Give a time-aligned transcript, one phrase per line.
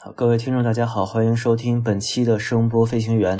[0.00, 3.36] 好，各位听众，大家好，欢迎收听本期的声波飞行员。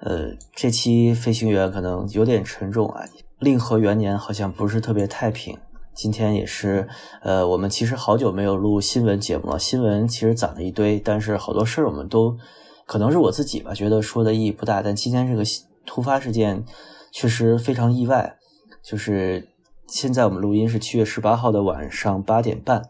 [0.00, 3.02] 呃，这期飞行员可能有点沉重啊。
[3.40, 5.58] 令和元年好像不是特别太平。
[5.92, 6.86] 今天也是，
[7.20, 9.58] 呃，我们其实好久没有录新闻节目了。
[9.58, 12.38] 新闻其实攒了一堆，但是好多事儿我们都
[12.86, 14.80] 可能是我自己吧，觉得说的意义不大。
[14.80, 15.42] 但今天这个
[15.84, 16.64] 突发事件
[17.10, 18.36] 确实非常意外。
[18.84, 19.48] 就是
[19.88, 22.84] 现在我们录音是七月十八号的晚上八点半。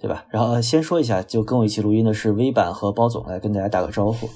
[0.00, 0.24] 对吧？
[0.30, 4.28] 然后先说一下，就跟我一起录音的是微版和包总，来跟大家打个招呼。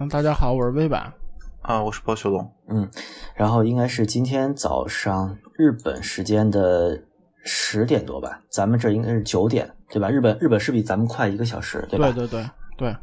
[0.00, 1.12] 嗯，大家好，我是微版
[1.60, 2.50] 啊，我是包小龙。
[2.68, 2.88] 嗯，
[3.34, 6.98] 然后应该是今天早上日本时间的
[7.44, 10.08] 十点多吧，咱们这应该是九点，对吧？
[10.08, 12.10] 日本日本是比咱们快一个小时，对吧？
[12.10, 12.96] 对对对对，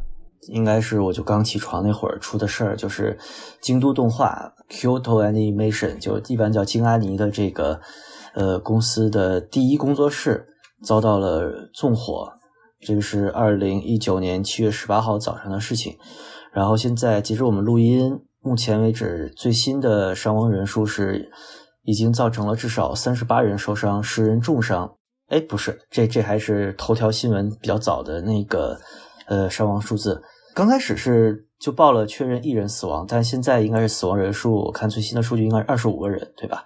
[0.48, 3.16] 应该是我就刚起床那会儿出的事儿，就是
[3.62, 7.80] 京都动画 Kyoto Animation，就一般叫京阿尼的这个
[8.34, 10.48] 呃公司的第一工作室。
[10.84, 12.32] 遭到了纵火，
[12.80, 15.98] 这个是二零一九年七月十八号早上的事情。
[16.52, 21.30] 然后现在截止我们录音，目前为止最新的伤亡人数是
[21.84, 24.96] 已经造成了至少三十八人受伤，十人重伤。
[25.28, 28.78] 哎，不是，这这还是头条新闻比较早的那个
[29.28, 30.22] 呃伤亡数字。
[30.54, 36.64] 刚开始是就报了确认一人死亡，但现在应该是死亡人数，我看最新的数据应该是二十五个人，对吧？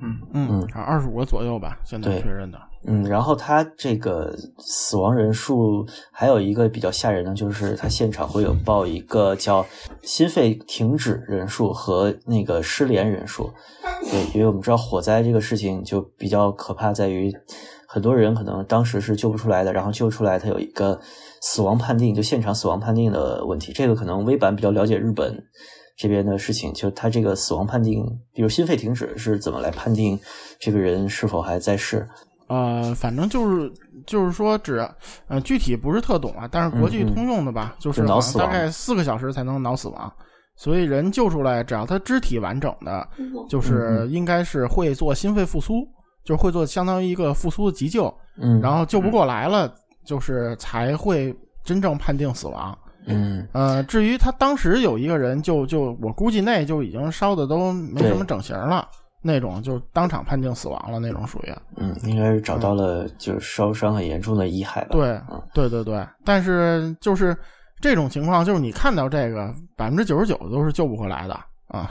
[0.00, 2.58] 嗯嗯，二十五个左右吧，现在确认的。
[2.88, 9.66] 嗯，然后他这个死亡人数还有一个比较吓人的，就是他现场会有报一个叫
[10.02, 13.50] 心肺停止人数和那个失联人数。
[14.10, 17.34] 对，因为我们知道火灾这个事情就比较可怕，在于
[17.88, 21.00] 很多人可能当时是救不出来的，然后救出来他有一个
[21.40, 23.72] 死亡判定，就现场死亡判定的问题。
[23.72, 25.44] 这个可能微版比较了解日本
[25.96, 30.16] 这边的事情，就他这个死亡判定，比如心肺停止是怎么来判定
[30.60, 32.08] 这个人是否还在世。
[32.48, 33.72] 呃，反正就是
[34.06, 34.88] 就是说，只
[35.26, 38.06] 呃具体不是特懂啊，但是国际通用的吧，就是
[38.38, 40.12] 大概四个小时才能脑死亡，
[40.54, 43.08] 所以人救出来，只要他肢体完整的，
[43.48, 45.86] 就是应该是会做心肺复苏，
[46.24, 49.72] 就是会做相当于一个复苏的急救，嗯，然后救不过来了，
[50.04, 58.86] 就是才会真正判定死亡，嗯，呃，至于他当时有一个人就就我估计那就已经烧的都没什么整形了。
[59.22, 64.88] 那种就是当场判定死亡了，那种属于，嗯，应该是找到了就是烧伤很严重的遗骸吧。
[64.90, 65.20] 对，
[65.52, 67.36] 对对对，但是就是
[67.80, 71.34] 这种情况，就是你看到这个百分之九十九都是救不回来的
[71.68, 71.86] 啊。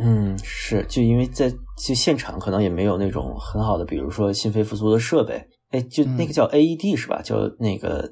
[0.00, 5.42] 嗯，是，就因为在就现场可能也没有那种很好的，比如说心肺复苏的设备。
[5.70, 7.20] 哎，就那个叫 AED 是吧？
[7.22, 8.08] 就那个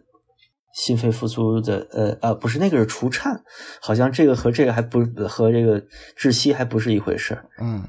[0.75, 3.41] 心肺复苏的，呃啊，不是那个是除颤，
[3.81, 5.81] 好像这个和这个还不和这个
[6.19, 7.39] 窒息还不是一回事。
[7.61, 7.83] 嗯。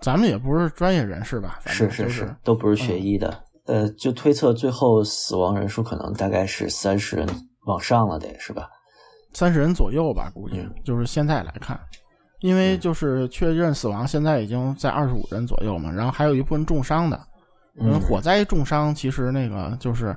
[0.00, 1.58] 咱们也不是专业人士吧？
[1.66, 3.42] 是是是，都不是学医的。
[3.66, 7.28] 呃，就推测最后死亡人数可能大概是三十人
[7.66, 8.68] 往上了，得是吧？
[9.32, 11.78] 三十人左右吧，估计就是现在来看，
[12.40, 17.20] 因为就是确认死亡现在已经在二十五人左右嘛，然后还有一部分重伤的。
[17.80, 20.16] 嗯，火灾重伤其实那个就是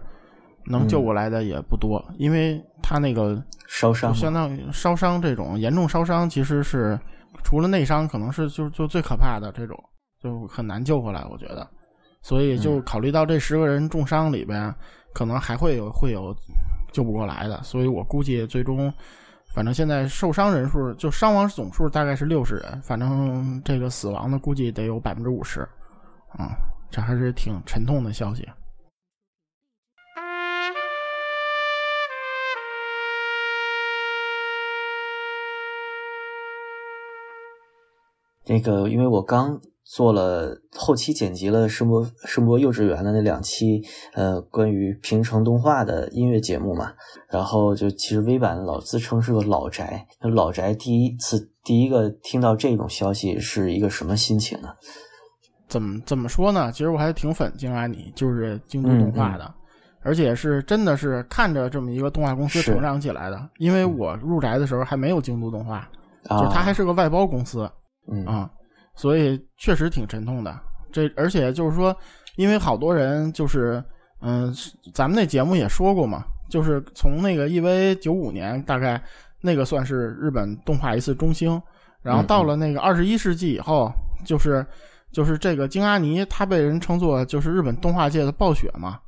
[0.68, 7.00] 能救过来的也不多，因为他那个烧伤，相当于烧伤这种严重烧伤其实是。
[7.44, 9.78] 除了内伤，可能是就就最可怕的这种，
[10.20, 11.26] 就很难救回来。
[11.30, 11.68] 我觉得，
[12.22, 14.74] 所以就考虑到这十个人重伤里边，
[15.14, 16.36] 可能还会有会有
[16.92, 17.62] 救不过来的。
[17.64, 18.94] 所以我估计最终，
[19.54, 25.62] 反正现在受伤人数就伤亡总数大概是六十人，反正这个死亡的估计得有百分之五十，
[26.30, 26.56] 啊，
[26.90, 28.48] 这还是挺沉痛的消息。
[38.52, 43.82] 那个，因为我刚做了后期剪辑了声波声波幼稚园的那两期，
[44.14, 46.92] 呃，关于平成动画的音乐节目嘛，
[47.30, 54.68] 然后就其实微版老自称是个老宅，老宅第一次第一个听到这种消息是一个什么心情呢？
[55.70, 56.70] 怎么怎么说呢？
[56.74, 59.50] 其实我还挺粉京阿尼，就是京都动画的，
[60.02, 65.88] 而且是真的是看着这么一个动画公司成长起来的，因为我入宅的时候还没有京都动画，
[66.30, 67.72] 就它还是个外包公司。
[68.12, 68.50] 嗯啊，
[68.96, 70.60] 所以确实挺沉痛的。
[70.92, 71.96] 这而且就是说，
[72.36, 73.84] 因为好多人就是，
[74.22, 74.54] 嗯，
[74.94, 79.02] 咱们那节目也说过嘛，就是从那个 EVA 九五年大概
[79.40, 81.62] 那个算是日本动画一次中兴，
[82.02, 83.92] 然后到了那个二十一世纪以后，
[84.26, 84.66] 就是
[85.12, 89.00] 就是这个京阿尼，他被人称作就是日本动画界的暴雪嘛。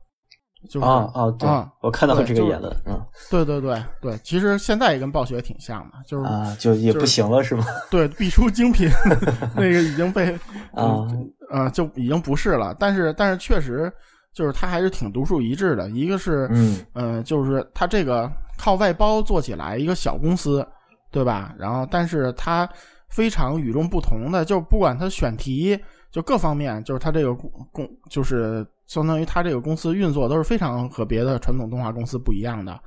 [0.69, 1.49] 就是啊啊，对，
[1.81, 2.99] 我看到了这个言论，嗯，
[3.29, 7.65] 对对对对，其实现在也跟暴雪挺像的，就是啊，就也不行了，是吗？
[7.91, 8.89] 对，必出精品，
[9.55, 10.31] 那个已经被
[10.73, 11.07] 啊
[11.49, 12.75] 啊， 就已经不是了。
[12.79, 13.91] 但是但是确实，
[14.33, 15.89] 就是它还是挺独树一帜的。
[15.89, 20.65] 一个是，嗯呃，就是它这个靠外包做起来一个小公司，
[21.11, 21.53] 对吧？
[21.57, 22.67] 然后，但是它
[23.09, 25.77] 非常与众不同的，就不管它选题，
[26.09, 32.79] 就各方面，就是它这个公公，就是相当于它这个公司运作都是非常和别的传统动画公司不一样的。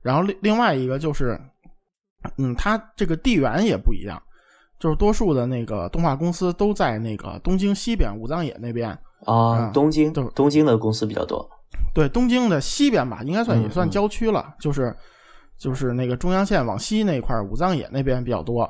[0.00, 1.40] 然后另另外一个就是，
[2.38, 4.20] 嗯，它这个地缘也不一样，
[4.78, 8.90] 就是多数的那个动画公司都在那个东京西边武藏野那边。
[9.24, 11.48] 啊，嗯东京就是东京的公司比较多。
[11.94, 14.94] 对，东京的西边吧，应该算嗯也算嗯郊区了，就是
[15.56, 18.68] 就是那个中央线往西那块儿武藏野那边比较多。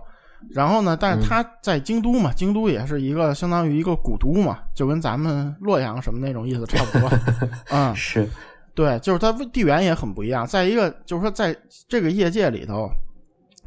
[0.50, 7.10] 然后呢，但是他在京都嘛，京都也是一个相当于一个古都嘛，就跟咱们洛阳什么那种意思差不多。
[7.70, 8.28] 嗯，是，
[8.74, 10.46] 对，就是它地缘也很不一样。
[10.46, 11.56] 再一个就是说，在
[11.88, 12.90] 这个业界里头，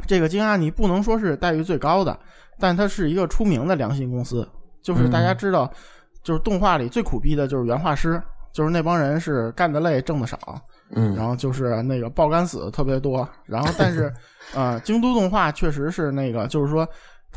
[0.07, 2.17] 这个金阿尼不能说是待遇最高的，
[2.59, 4.47] 但它是一个出名的良心公司。
[4.81, 5.71] 就是大家知道，
[6.21, 8.21] 就是动画里最苦逼的就是原画师，
[8.53, 10.37] 就是那帮人是干得累，挣得少，
[10.91, 13.27] 嗯然后就是那个爆肝死特别多。
[13.45, 14.13] 然后但是，
[14.53, 16.87] 呃，京都动画确实是那个，就是说。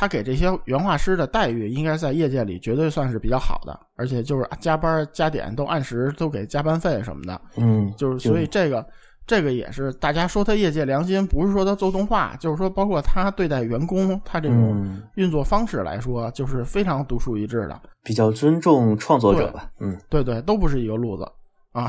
[0.01, 7.41] 他给这些原画师的待遇，应该在业界里绝对算是比较好的，而且就是加班加点都按时都给加班费什么的。
[7.57, 8.87] 嗯，就是所以这个
[9.27, 17.81] 这个也是大家说他业界良心，不是说他做动画，就是说包括他对待员工，他这种嗯运作方式来说，就是非常独树一帜的。
[18.05, 19.69] 比较尊重创作者吧。
[19.81, 21.25] 嗯，对对，都不是一个路子
[21.73, 21.89] 啊。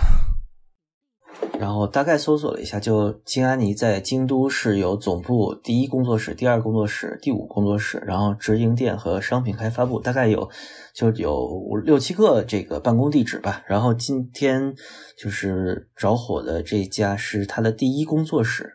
[1.59, 10.49] 然后大概搜索了一下，就金安妮在京都是有总部、第一工作室、第二工作室、第五工作室，然后直营店和商品开发部，大概有
[10.93, 13.61] 就有五六七个这个办公地址吧。
[13.67, 14.73] 然后今天
[15.17, 18.73] 就是着火的这家是他的第一工作室，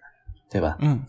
[0.50, 0.76] 对吧？
[0.80, 1.00] 嗯，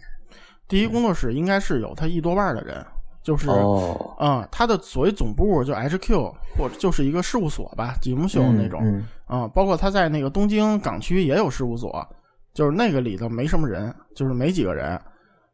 [0.70, 2.86] 第一工作室应该是有他一多半的人，
[3.22, 8.80] 就是哦，啊、他的所谓总部就 HQ 或者就是一个事务所吧，吉姆秀那种。
[8.82, 12.08] 嗯啊、包括他在那个东京港区也有事务所，
[12.54, 15.00] 就是那个里头没什么人，就是没几个人。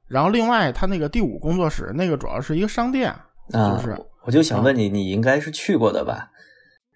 [0.08, 3.16] 然后另外他那个第五工作室，那个主要是一个商店，
[3.50, 6.30] 就是我就想问你，你应该是去过的吧？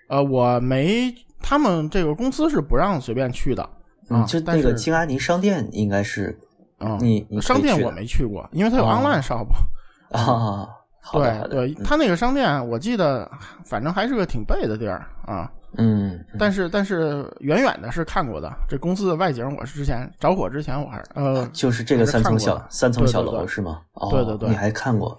[0.10, 3.72] 呃，我没，他们这个公司是不让随便去的啊
[4.10, 6.38] 嗯，，就那个金阿尼商店应该是
[6.80, 9.48] 嗯，你你商店我没去过，因为它有哦 online shop。
[10.12, 10.68] 啊。
[11.13, 13.30] 对对，他那个商店我记得，
[13.63, 15.48] 反正还是个挺背的地儿啊。
[15.77, 23.81] 嗯，嗯但是但是远远的是看过的，这公司的外景我是之前着火之前我还呃，就是这个三层小三层小楼是吗？
[23.94, 25.18] 哦，对对对你还看过？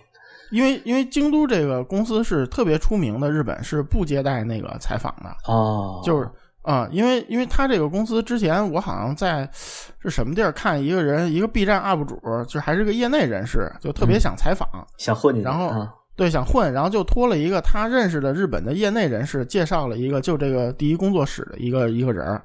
[0.50, 6.28] 因为因为京都这个公司是特别出名的，日本是不接待那个采访的，哦，就是。
[6.66, 9.48] 啊、因为因为他这个公司之前我好像在
[10.00, 14.20] 是什么地儿看一个人，一个 B 站 UP 主，就还是个业内人士，就特别嗯。
[14.20, 14.68] 想采访，
[14.98, 22.42] 想混进去，然后啊对，想混，然后就托了一个他认识的日本的业内人士，介绍了一个就这个第一工作室的一个一个人儿，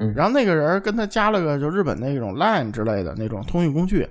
[0.00, 4.08] 嗯然后那个人儿跟他加了个就日本那种 Line 之类的那种通讯工具，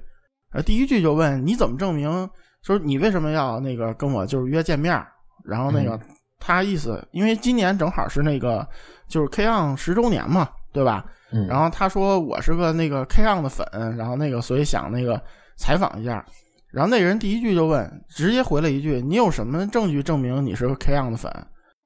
[0.53, 2.29] 呃，第一句就问你怎么证明，
[2.61, 5.07] 说你为什么要那个跟我就是约见面儿，
[5.45, 5.99] 然后那个、
[6.39, 8.67] 他意思，因为今年正好是那个
[9.07, 11.03] 就是 K on 十周年嘛，对吧？
[11.31, 13.65] 嗯，然后他说我是个那个 K on 的粉，
[13.97, 15.19] 然后那个所以想那个
[15.57, 16.23] 采访一下。
[16.71, 21.31] 然后那人第一句就问，直接回了一句：“你有什么证据证明你是个 K on 的粉？”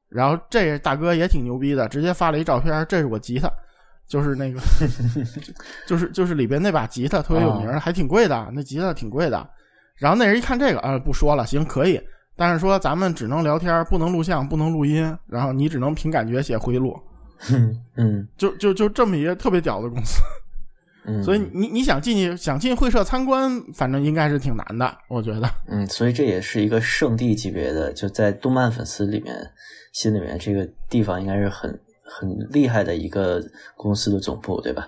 [0.07, 3.49] 然后这大哥也挺牛逼的，直接发了一照片，这是我吉他，
[4.07, 4.59] 就是那个，
[5.87, 9.49] 就是就是里边那把吉他特别有名，啊还挺贵的，那吉他挺贵的。
[9.95, 11.99] 然后那人一看这个啊，不说了，行可以，
[12.37, 16.95] 但是说咱们只能聊天，不能录像，不能录音，然后你只能凭感觉写回忆录，
[17.51, 20.21] 嗯嗯就就就这么一个特别屌的公司。
[21.07, 25.49] 嗯，所以你你想进去想进会社参观，反正应该是挺难的，我觉得。
[25.67, 29.35] 嗯，所以这也是一个圣地级别的，就在动漫粉丝里面
[29.93, 31.69] 心里面，这个地方应该是很
[32.03, 33.43] 很厉害的一个
[33.75, 34.87] 公司的总部，对吧？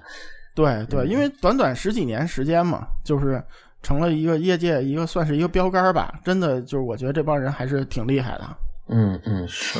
[0.55, 3.39] 对对，因为短短十几年时间嘛，就是
[3.83, 6.19] 成了一个业界一个算是一个标杆吧。
[6.25, 8.57] 真的就是我觉得这帮人还是挺厉害的。
[8.89, 9.79] 嗯嗯，是，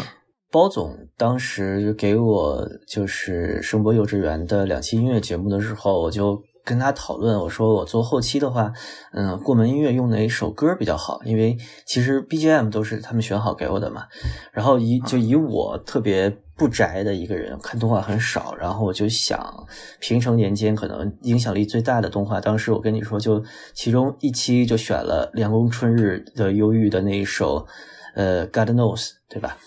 [0.50, 8.72] 包总当时给我就是声波幼稚园的两期音乐节目的时候，我就跟他讨论，我说我做后期的话，
[9.12, 11.20] 嗯，过门音乐用哪一首歌比较好？
[11.26, 14.06] 因为其实 BGM 都是他们选好给我的嘛。
[14.54, 19.68] 然后以就以我特别不宅的一个人，看动画很少，然后我就想，
[20.00, 27.68] 平成年间可能影响力最大的动画，当时我跟你说，就其中一期就选了凉宫春日的忧郁的那一首，
[28.16, 29.58] 呃，God Knows，对吧？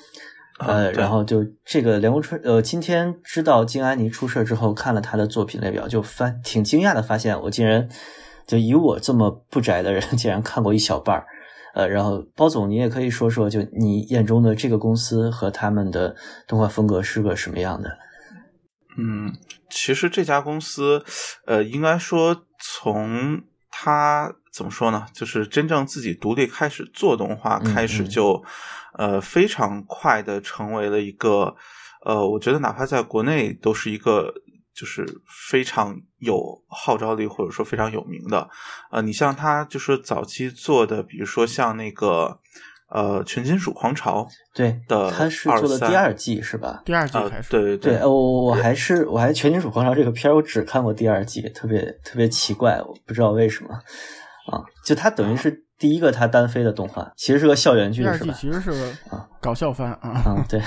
[0.67, 7.89] 呃，然后就这个梁国春，呃，今天知道金安妮出事之后，看了他的作品列表，就发挺惊讶的，发现我竟然
[8.47, 11.27] 就以我这么不宅的人，竟然看过一小半儿。
[11.73, 16.15] 呃，然后包总，你也可以说说，就你眼中的这个公司和他们的
[16.47, 17.91] 动画风格是个什么样的？
[18.99, 19.33] 嗯，
[19.71, 21.05] 其实这家公司，
[21.47, 23.41] 呃，应该说从
[23.71, 28.45] 它怎么说呢，就是真正自己独立开始做动画，嗯开始嗯就
[28.95, 31.55] 呃非常快的成为了一个
[32.05, 34.33] 呃，我觉得哪怕在国内都是一个
[34.75, 35.07] 就是
[35.51, 38.49] 非常有号召力或者说非常有名的。
[38.91, 42.39] 呃，你像他就是早期做的，比如说像那个
[42.89, 46.83] 呃《全金属狂潮》对，的他是做的第二季是吧？
[46.85, 53.71] 第二季啊、开始，对对，对我我还是我还《全金属狂潮》这个片儿，我只看过第二季，特别特别奇怪，我不知道为什么
[54.47, 54.65] 啊。
[54.85, 58.33] 就它等于是第一个它单飞的动画，其实是个校园剧第二是吧？
[58.33, 58.93] 季其实是个
[59.41, 60.23] 搞笑番啊。
[60.27, 60.61] 嗯，对，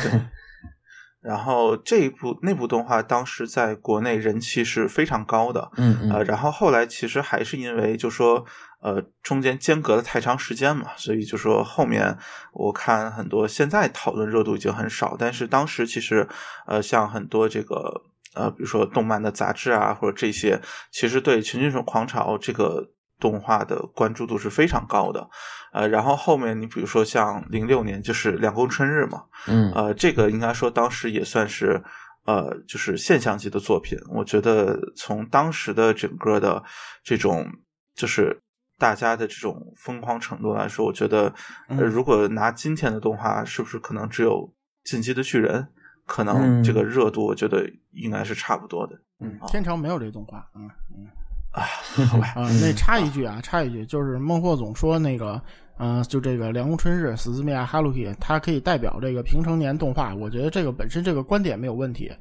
[1.22, 8.46] 然后这一部那部动画当时在国内人气是非常高的，嗯嗯，呃，然后后来其实还是因为就说
[8.82, 12.18] 呃中间间隔了太长时间嘛，所以就说后面
[12.52, 16.28] 我看很多现在讨论热度已经很少，但是当时其实
[16.68, 18.04] 呃像很多这个
[18.36, 20.60] 呃比如说动漫的杂志啊或者这些，
[20.92, 22.90] 其实对《全金属狂潮》这个
[23.24, 25.26] 动画的关注度是非常高的，
[25.72, 29.72] 呃，然后后面你比如说像零六年就是两宫春日嘛，嗯。
[29.72, 31.82] 呃，这个应该说当时也算是
[32.26, 33.98] 呃，就是现象级的作品。
[34.10, 36.62] 我觉得从当时的整个的
[37.02, 37.50] 这种
[37.96, 38.38] 就是
[38.78, 41.34] 大家的这种疯狂程度来说，我觉得
[41.70, 41.90] 呃，嗯。
[41.90, 44.32] 如果拿今天的动画，是不是可能只有
[44.84, 45.62] 《进击的巨人》
[46.06, 49.00] 可能嗯这个热度，我觉得应该是差不多的。
[49.22, 51.08] 嗯，天朝没有这动画，嗯嗯
[51.54, 51.62] 啊，
[52.10, 55.40] 好吧，啊，那插一句啊，插一句，就是孟获总说那个，
[55.78, 62.12] 呃，就这个凉宫春日、死字面哈鲁 k 它可以代表这个平成年动画，我觉得这个本身这个观点没有问题，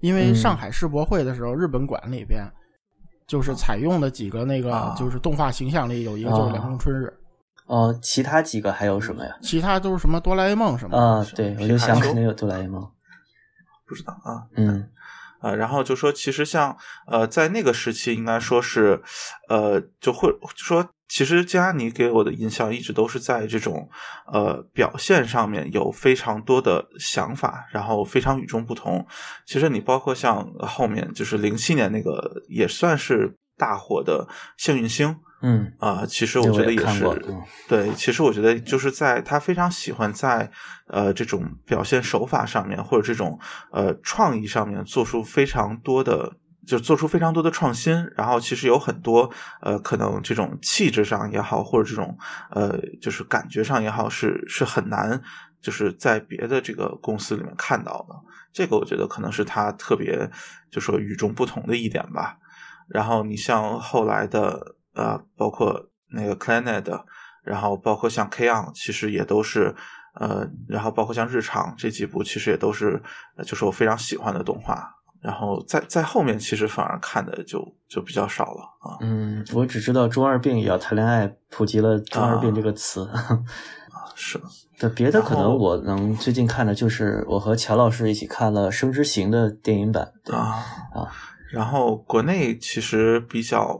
[0.00, 2.44] 因为嗯上海世博会的时候，日本馆里边
[3.28, 7.12] 就是采用的几个那个啊就是动画形象里有一个就是啊凉宫春日，
[7.66, 9.36] 哦，其他几个还有什么呀？
[9.40, 11.00] 其他都是什么哆啦 A 梦什么的。
[11.00, 12.84] 啊，对，我就想皮卡丘肯定有哆啦 A 梦。
[13.86, 14.42] 不知道啊。
[14.56, 14.84] 嗯
[15.40, 19.02] 呃，然后就说，其实像呃，在那个时期，应该说是，
[19.48, 23.88] 呃，就会说，其实加尼给我的印象一直都是在这种
[24.32, 29.06] 呃表现上面有非常多的想法，然后非常与众不同。
[29.46, 35.08] 其实你包括像后面就是零七年那个也算是大火的《幸运星》
[35.42, 37.04] 嗯，啊、其实我觉得也是
[37.66, 40.50] 对，其实我觉得就是在他非常喜欢在
[40.86, 43.38] 呃这种表现手法上面，或者这种
[43.72, 48.06] 呃创意上面做出非常多的，就做出非常多的创新。
[48.16, 49.30] 然后其实有很多
[49.62, 52.18] 呃可能这种气质上也好，或者这种
[52.50, 55.18] 呃就是感觉上也好，是是很难
[55.62, 58.14] 就是在别的这个公司里面看到的。
[58.52, 60.28] 这个我觉得可能是他特别
[60.70, 62.36] 就说与众不同的一点吧。
[62.88, 67.02] 然后你像后来的呃，包括那个 Clannad，
[67.42, 69.74] 然后包括像 K on，其实也都是
[70.14, 73.02] 呃，然后包括像日常这几部，其实也都是
[73.36, 74.96] 呃就是我非常喜欢的动画。
[75.20, 78.96] 然后在在后面，其实反而看的就就比较少了啊。
[79.00, 83.04] 嗯，我只知道中二病也要谈恋爱，普及了中二病这个词。
[83.12, 83.44] 啊
[84.14, 84.44] 是的，
[84.78, 90.12] 对，别的可能我能最近看的就是我和乔老师一起看了《生之行》的电影版。
[90.32, 91.12] 啊啊，
[91.52, 93.78] 然后国内其实比较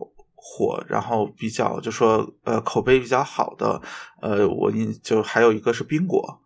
[0.52, 3.80] 火，然后比较就说呃口碑比较好的，
[4.20, 6.40] 呃，我印就还有一个是冰果，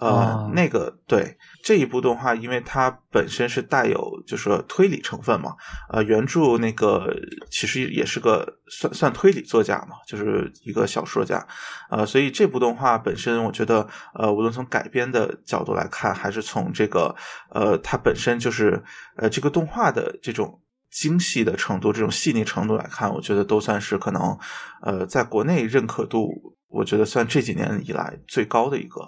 [0.00, 5.56] 呃，哦那个对这一部动画，因为它本身是带有就说推理成分嘛，
[5.90, 7.12] 呃，原著那个
[7.50, 11.44] 其实也是个算算推理作家嘛，就是一个小说家，
[11.90, 13.84] 呃，所以这部动画本身，我觉得
[14.14, 17.12] 呃，无论从改编的角度来看，还是从这个
[17.50, 18.80] 呃，它本身就是
[19.16, 20.60] 呃这个动画的这种。
[20.90, 24.38] 精细的程度，这种细腻程度来看，我觉得都算是可能，
[24.82, 29.00] 呃，在国内认可度，我觉得算这几年以来最高的一个。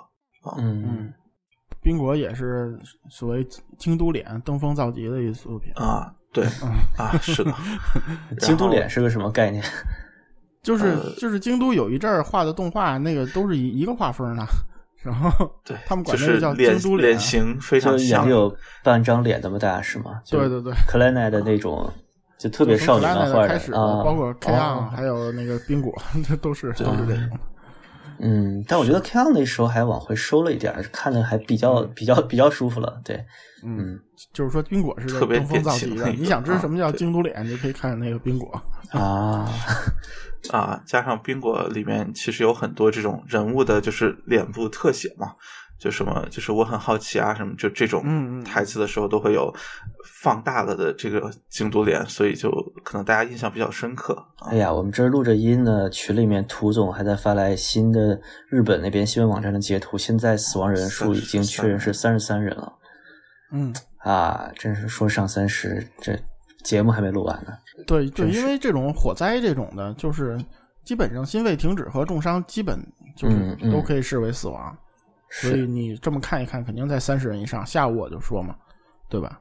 [0.58, 0.84] 嗯。
[0.86, 1.14] 嗯，
[1.82, 3.46] 冰果也是所谓
[3.78, 6.70] 京都脸登峰造极的一作品，啊，对嗯。
[6.98, 7.54] 啊，是的，
[8.40, 9.64] 京都脸是个什么概念？
[10.62, 14.46] 就是呃就是京都有一阵儿画的动画，那个都是一一个画风的，
[15.02, 20.20] 然后对，他们管就那个叫是脸京都脸脸型非就眼常像睛，有半张脸那么大是吗？
[20.28, 21.90] 对对对，克莱奈的那种，
[22.38, 25.92] 就特别少女漫画开始的，啊，包括 K 哦 on 还有那个冰果，
[26.28, 27.38] 这都是都是这种。
[28.22, 33.00] 嗯，但我觉得 K on 那时候还往回收了一点，看着还比较比较比较舒服了。
[33.02, 33.24] 对，
[33.64, 33.98] 嗯，
[34.34, 36.04] 就是说冰果是特别登峰造极的。
[36.04, 38.62] 典型的你想知道啊什么叫京都脸，你就可以看那个冰果。
[38.92, 39.48] 啊，
[40.50, 45.34] 啊，加上冰果里面其实有很多这种人物的，就是脸部特写嘛，
[45.78, 48.44] 就什么就是我很好奇啊，什么就这种嗯嗯。
[48.44, 49.54] 台词的时候都会有
[50.20, 52.50] 放大了的这个京都脸，所以就
[52.82, 54.48] 可能大家印象比较深刻啊。
[54.50, 62.56] 哎呀，我们这儿录着音呢，群里面涂总还在发来新的日本那边新闻网站的截图，现在死亡人数已经确认是三十三人。
[62.56, 62.72] 了。
[63.52, 63.74] 嗯。
[63.98, 66.18] 啊，真是说上三十，这
[66.64, 67.52] 节目还没录完呢。
[67.86, 70.38] 对对，因为这种火灾这种的，就是
[70.84, 72.80] 基本上心肺停止和重伤，基本
[73.16, 74.76] 就是都可以视为死亡。
[75.30, 77.64] 所以，你这么看一看，肯定在三十人以上。
[77.64, 78.56] 下午我就说嘛，
[79.08, 79.40] 对吧？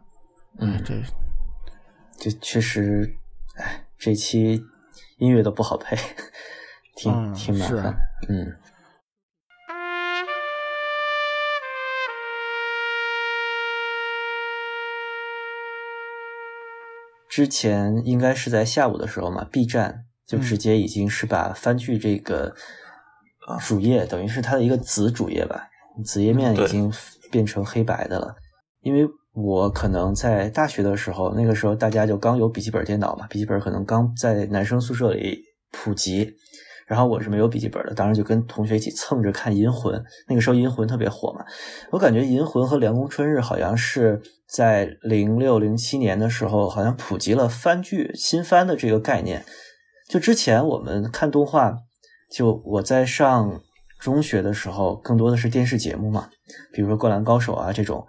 [0.59, 1.01] 嗯，这
[2.17, 3.11] 这确实，
[3.55, 4.63] 哎，这期
[5.17, 5.97] 音乐都不好配，
[6.95, 7.97] 挺、嗯挺麻烦。
[8.27, 8.55] 嗯，
[17.29, 22.53] 之前应该是在下午的时候嘛，B 站就直接已经是把番剧这个
[23.65, 25.67] 主页，等于是它的一个子主页吧，
[26.03, 26.91] 子页面已经
[27.31, 28.35] 变成黑白的了。
[28.81, 35.39] 因为我可能在大学的时候，那个时候大家就刚有笔记本电脑嘛，笔记本可能刚在男生宿舍里
[35.71, 36.33] 普及，
[36.89, 39.93] 然后我是没有笔记本的，当时就跟同学一起蹭着看《银魂》，
[40.27, 41.45] 那个时候《银魂》特别火嘛。
[41.91, 44.19] 我感觉《银魂》和《凉宫春日》好像是
[44.51, 49.45] 在零六零七年的时候，好像普及了番剧新番的这个概念。
[50.09, 51.77] 就之前我们看动画，
[52.31, 53.61] 就我在上
[53.99, 56.27] 中学的时候，更多的是电视节目嘛，
[56.73, 58.07] 比如说《灌篮高手》啊这种。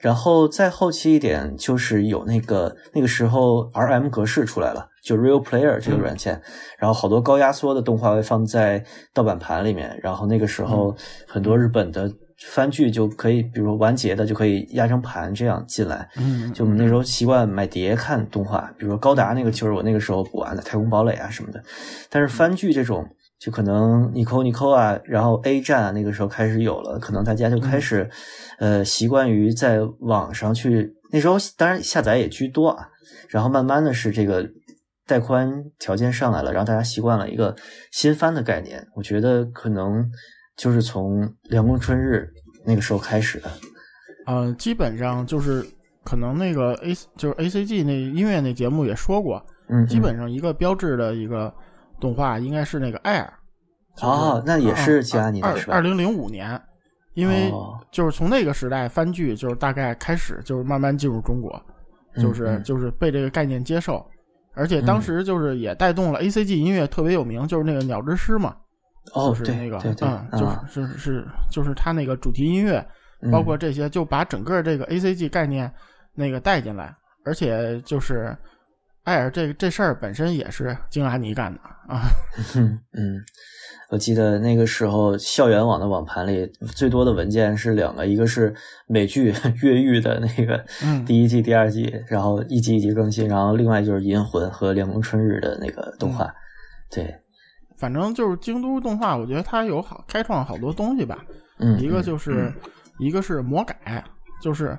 [0.00, 6.42] 然后再后期一点，就是有那个那个时候 RM 格式出来了，就 Real Player 这个软件，
[6.80, 8.84] 然后好多高压缩的动画会放在
[9.14, 10.92] 盗版盘里面，然后那个时候
[11.28, 12.12] 很多日本的
[12.48, 16.08] 番剧就可以，比如完结的就可以压成盘这样进来。
[16.18, 21.62] 嗯，就我们那时候习惯买碟看动画，比如说高达那个就是我那个时候补完的《太空堡垒》啊什么的。
[22.10, 23.06] 但是番剧这种，
[23.38, 28.10] 就可能 Nico Nico 啊，然后 A 站啊，那个时候开始有了，可能大家就开始，
[28.58, 30.94] 呃，习惯于在网上去。
[31.12, 32.88] 那时候当然下载也居多啊，
[33.28, 34.44] 然后慢慢的是这个
[35.06, 37.54] 带宽条件上来了，然后大家习惯了一个
[37.92, 38.84] 新番的概念。
[38.94, 40.04] 我觉得可能
[40.56, 42.28] 就是从《凉宫春日》
[42.64, 43.50] 那个时候开始的。
[44.26, 45.64] 呃，基本上就是
[46.04, 51.54] 可能那个 A 就是 A C G 那音乐那节目也说过，嗯，基本上一个标志的一个
[52.00, 53.28] 动画应该是那个 Air。
[54.02, 55.74] 哦，那也是吉安尼二的是吧？
[55.74, 56.60] 二零零五年，
[57.14, 61.62] 因为哦就是从那个时代番剧就是大概开始就是慢慢进入中国，
[62.16, 64.04] 嗯就是、嗯就是被这个概念接受，
[64.56, 68.56] 而且当时就是也带动了 A C G 音乐特别有名，就是那个鸟之诗嘛，
[69.12, 70.64] 哦，就是那个嗯，就是啊。
[70.68, 72.84] 是是就是他那个主题音乐，
[73.30, 75.70] 包括这些，就把整个这个 A C G 概念
[76.14, 78.34] 那个带进来，而且就是
[79.06, 82.02] 艾尔这这事儿本身也是京阿尼干的啊，
[82.56, 83.22] 嗯 嗯，
[83.88, 88.52] 我记得那个时候校园网的网盘里最多的文件是两个，一个是
[88.88, 89.32] 美剧
[89.64, 96.28] 《越狱》的那个嗯第一季、第二季，然后一集一集更新，然后另外就是《银魂》和《凉宫春日》的那个动画。
[96.90, 97.14] 对，
[97.78, 101.24] 反正就是京都动画，我觉得它有好开创好多东西吧，
[101.60, 102.52] 嗯，一个嗯就是、
[102.98, 104.02] 一个是魔改，
[104.42, 104.76] 就是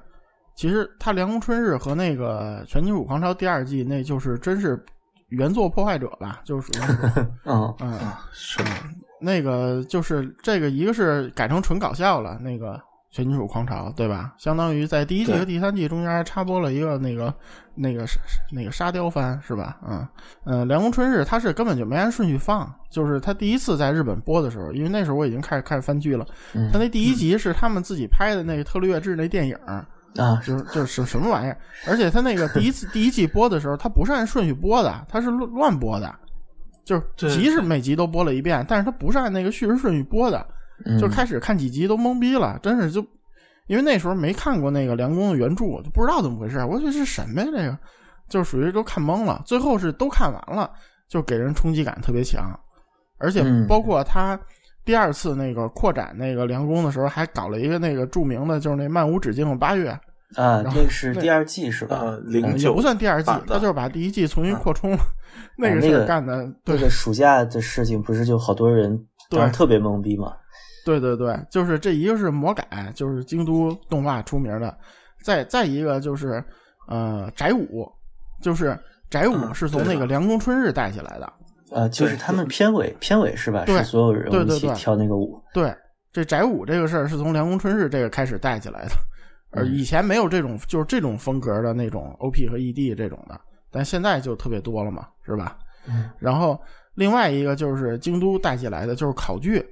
[0.58, 4.84] 其实他《凉宫春日》和那个《全金属狂潮》第二季，那就是真是
[5.30, 6.84] 原作破坏者吧，就是属于
[7.46, 7.92] 嗯嗯。
[7.92, 8.70] 啊，是的，
[9.22, 12.74] 那个就是这个，一个是改成纯搞笑了，那个
[13.12, 14.34] 《全金属狂潮》，对吧？
[14.40, 17.32] 相当于在第一季和第三季中间还插播了一个那个
[17.76, 18.18] 那个是
[18.52, 19.78] 那个沙雕番，是吧？
[19.88, 20.08] 嗯
[20.46, 29.56] 嗯，呃凉宫春日它是根本就没按顺序放，就是他第一次在日本播的时候，因为那时候我已经开始开始番剧了，嗯他那第一集是他们自己拍的那个特律月志那电影。
[30.18, 36.14] 啊，就是就是什什么玩意儿，而且他那个第一次 第一季播的时候，他不是按顺序播的，他是乱乱播的，
[36.84, 40.46] 就是集是每集都播了一遍，但是他不是按那个叙事顺序播的，
[40.86, 43.06] 嗯就开始看几集都懵逼了，真是就
[43.68, 47.48] 因为那时候没看过那个梁公的原著，就不知道怎么回事，我说这是什么呀？
[47.52, 47.78] 这个
[48.30, 50.70] 就属于都看懵了，最后是都看完了，
[51.08, 52.58] 就给人冲击感特别强，
[53.20, 54.40] 而且嗯包括他。
[54.86, 60.00] 第二次那个扩展那个梁宫的时候，还搞了一个那个著名的，就是那漫无止境的八月，
[60.36, 62.00] 啊，然后那个是第二季是吧？
[62.02, 65.00] 呃，零呃也九不算第二季他就是把第一季重新扩充了，
[65.58, 68.92] 那个事啊那个干的，对那个暑假的事情不是就好多人
[69.30, 70.34] 当时对特别懵逼嘛？
[70.86, 74.78] 对对对，就是这一个是魔改，就是京都动画出名的，
[75.22, 76.44] 再再一个就是
[76.88, 77.86] 呃宅舞，
[78.42, 78.78] 就是
[79.10, 81.34] 宅舞嗯是从那个凉宫春日带起来的，
[81.72, 83.66] 呃，就是他们片尾片尾是吧？
[83.66, 85.42] 是所有人物一起对对对跳那个舞。
[85.54, 85.76] 对，
[86.14, 88.92] 这宅舞这个事儿是从凉宫春日这个开始带起来的，
[89.66, 93.40] 以前没有这种就是这种风格的那种 OP 和 ED 这种的，
[93.72, 95.58] 但现在就特别多了嘛，是吧？
[95.90, 96.60] 嗯然后
[96.96, 99.66] 另外一个就是京都带起来的就是考据，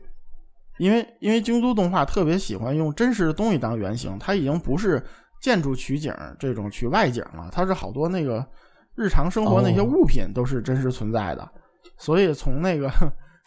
[0.77, 5.03] 因为因为京都动画特别喜欢用真实的东西当原型，它已经不是
[5.41, 8.45] 建筑取景这种取外景了，它是好多那个
[8.95, 11.49] 日常生活那些哦物品都是真实存在的，
[11.97, 12.89] 所以从那个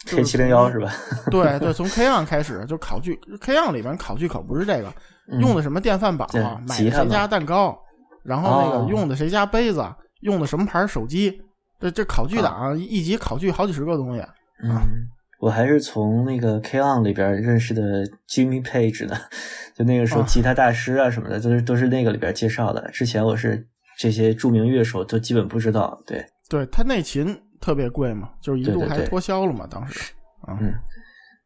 [0.05, 0.91] K 七零幺是吧？
[1.29, 4.93] 对对，从 K on 开始就考据，K on 里边考据可不是这个，
[5.31, 6.27] 嗯用的什么电饭煲
[6.67, 7.77] 买谁家蛋糕，
[8.23, 9.83] 然后那哦个用的谁家杯子，
[10.21, 11.41] 用的什么牌手机，
[11.79, 14.23] 这这考据档一集考据好几十个东西。
[14.63, 15.07] 嗯，
[15.39, 17.81] 我还是从那个 K on 里边认识的
[18.27, 19.15] Jimmy Page 呢，
[19.75, 22.89] 就那个时候啊吉他大师啊什么的，都是都是那个里边介绍的。
[22.91, 26.01] 之前我是这些著名乐手都基本不知道。
[26.07, 30.13] 对，对他内琴特别贵嘛，就是一度还脱销了嘛，当时。
[30.41, 30.73] 啊，嗯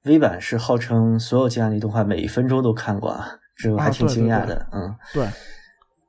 [0.03, 4.65] ，V 版是号称所有吉安利动画每一分钟都看过啊，这我还挺惊讶的。
[4.71, 5.27] 嗯，对，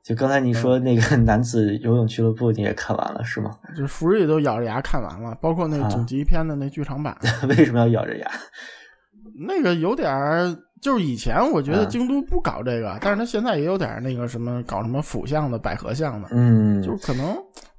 [0.03, 3.57] 就刚才你说那个男子游泳俱乐部，你也看完了是吗？
[3.75, 7.17] 就福瑞都咬着牙看完了，包括那个总集篇的那剧场版，
[7.49, 8.31] 为什么要咬着牙？
[9.37, 11.85] 那个有点儿，就是以前我觉得啊。
[11.89, 17.35] 京都不搞这个，但是他现在也有点那个什么搞什么腐向的、百合向的，嗯，就可能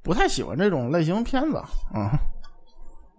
[0.06, 1.56] 不太喜欢这种类型片子
[1.92, 2.16] 啊。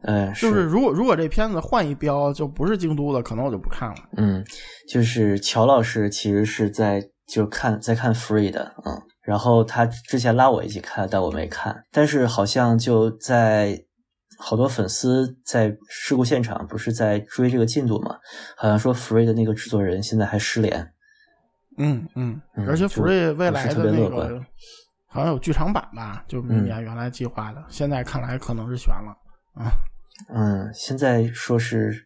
[0.03, 3.95] 呃， 就是如果如果这片子换一标，就不是京都的，可能我就不看了。
[4.15, 4.45] 嗯，
[4.87, 13.83] 就是乔老师其实是在就看在看 Free 的，嗯，然后他之前拉我一起看，但我没看，但是好像就在
[14.39, 18.15] 好多粉丝在事故现场不是在追这个进度嘛，
[18.55, 20.93] 好像说 Free 的那个制作人现在还失联，
[21.79, 24.45] 嗯嗯嗯，而且 Free 未来的就不是特别那乐观个
[25.17, 29.17] 好像有剧场版吧，就明年原来计划的，现在看来可能是悬了
[29.55, 29.71] 啊。
[30.31, 31.91] 嗯，现在说是《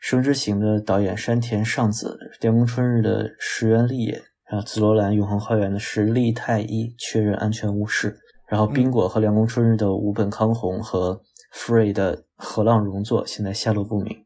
[0.00, 4.12] 生之行》的导演山田尚子，《电工春日》的石原立也，
[4.48, 11.20] 然后紫罗兰永恒花园的是立太一确认安全无事，然后冰果和凉宫春日的五本康弘和
[11.52, 14.24] Free 的河浪荣作现在下落不明。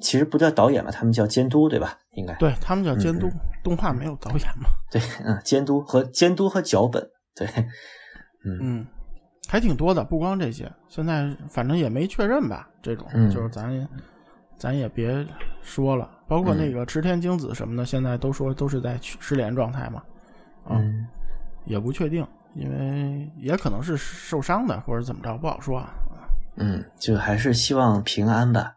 [0.00, 1.98] 其实不叫导演吧，他们叫监督，对吧？
[2.12, 4.70] 应该对他们叫监督，嗯动画没有导演嘛。
[4.90, 7.46] 对，嗯，监督和监督和脚本，对，
[8.44, 8.86] 嗯嗯，
[9.48, 12.68] 还挺多的，不光这些，现在反正也没确认吧。
[12.82, 13.88] 这种、嗯就是咱
[14.56, 15.26] 咱也别
[15.62, 20.02] 说了，包括那个池田京子什么的，现在都说都是在失联状态嘛，
[20.64, 21.06] 啊，嗯
[21.66, 25.90] 也不确定，因为也可能是受伤的或者怎么着，不好说啊。
[26.56, 28.74] 嗯，就还是希望平安吧。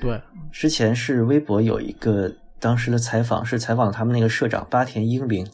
[0.00, 0.20] 对，
[0.52, 5.44] 之前是微博有一个当时的采访，是采访他们那个社长八田英明，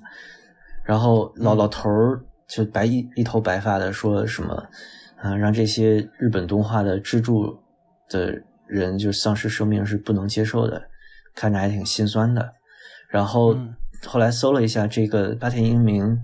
[0.87, 4.55] 然后老老头儿就白一一头白发的说什么，
[5.16, 7.59] 啊、让这些日本动画的支柱
[8.09, 8.33] 的
[8.66, 10.81] 人就丧失生命是不能接受的，
[11.35, 12.53] 看着还挺心酸的。
[13.09, 13.75] 然后嗯
[14.07, 16.16] 后来搜了一下，这个八田英明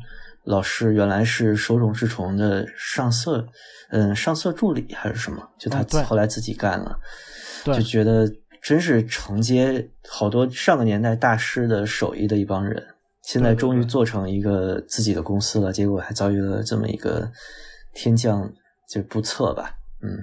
[0.44, 3.46] 老师原来是手冢治虫的上色，
[3.90, 6.98] 嗯，上色助理还是什么，就他后来自己干了。
[7.64, 8.28] 对就觉得
[8.60, 12.84] 真是承接好多上个年代大师的手艺的一帮人，
[13.22, 17.30] 现在终于做成一个自己的公司了，结果还遭遇了这么一个
[17.94, 18.50] 天降，
[18.88, 19.72] 就不测吧。
[20.02, 20.18] 嗯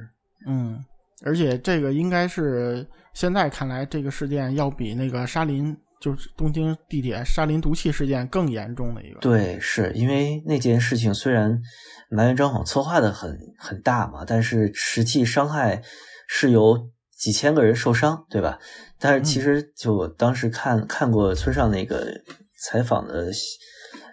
[0.48, 0.86] 嗯，
[1.24, 9.20] 而且这个应该是现在看来，这个事件要比那个沙林，就是东京地铁沙林毒气事件更严重的一个。
[9.20, 11.62] 对，是因为那件事情虽然
[12.10, 15.82] 埋怨张晃策划的很很大嘛，但是实际伤害
[16.28, 18.60] 是有几千个人受伤，对吧？
[18.98, 22.14] 但是其实就我当时看看过村上那个
[22.62, 23.30] 采访的，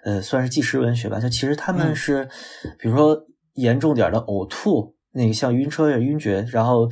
[0.04, 1.18] 呃，算是纪实文学吧。
[1.18, 2.28] 就其实他们嗯是，
[2.78, 3.16] 比如说
[3.54, 6.88] 严重点的呕吐，那个像晕车呀、晕厥，然后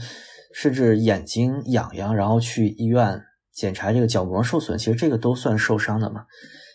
[0.55, 3.21] 甚至眼睛痒痒，然后去医院
[3.53, 6.25] 检查这个角膜受损，其实这个都算受伤的嘛。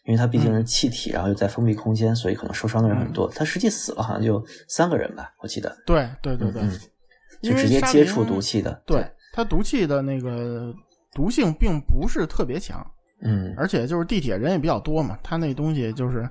[0.06, 3.30] 因为它毕竟是气体，然后又在封闭空间，所以可能受伤的人很多。
[3.30, 5.78] 他实际死了好像就三个人吧，我记得。
[5.86, 6.72] 对对对对，嗯，
[7.44, 8.82] 就直接接触毒气的。
[8.88, 10.74] 对，它毒气的那个
[11.14, 12.84] 毒性并不是特别强，
[13.22, 16.28] 嗯而且就是地铁人也比较多嘛，他那东西就是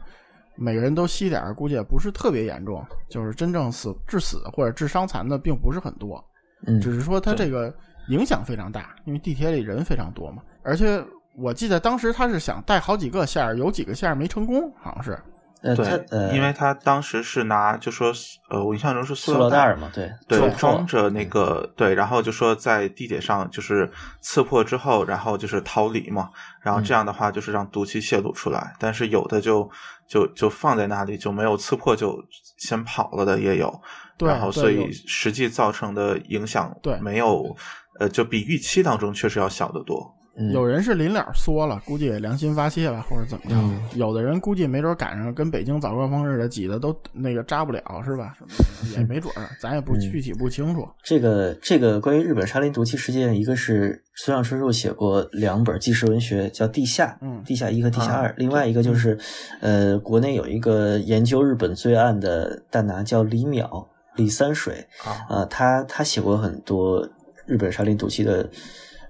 [0.56, 6.24] 每个人都吸点儿，估计也不是特别严重，就是真正死致死或者致伤残的并不是很多，
[6.66, 7.72] 嗯只是说他这个
[8.08, 11.02] 影响非常大，因为地铁里人非常多嘛，而且
[11.36, 15.18] 我记得当时他是想带好几个线儿，有几个线儿没成功，好像是。
[15.60, 18.12] 呃，他对，呃，因为他当时是拿就说
[18.48, 23.90] 呃，我印象中是塑料料袋儿嘛，对，对装着那个对，然后就说在地铁上就是
[24.20, 26.30] 刺破之后，然后就是逃离嘛，
[26.62, 29.68] 然后这样的话就是让毒气泄露出来，但是有的就
[30.06, 32.16] 就就放在那里就没有刺破就
[32.56, 33.80] 先跑了的也有，
[34.16, 37.56] 对然后所以实际造成的影响对没有
[37.98, 40.14] 呃就比预期当中确实要小得多。
[40.38, 40.52] 嗯。
[40.52, 43.60] 有人是临了缩了，估计也良心发泄了，或者怎么样。
[43.62, 43.80] 嗯。
[43.98, 48.34] 有的人估计没准赶上跟北京早高峰似的，挤的都那个扎不了，是吧？
[48.38, 48.44] 什
[48.94, 50.88] 么也没准儿，咱也不嗯具体不清楚。
[51.02, 59.18] 这个这个关于日本沙林毒气事件，一个是村上春树写过两本纪实文学，叫《地下》，嗯地下一》和《地下二》啊另外一个就是，
[59.60, 67.08] 呃，国内有一个研究日本罪案的大拿叫李淼李三水，啊，呃，他他写过很多
[67.46, 68.48] 日本沙林毒气的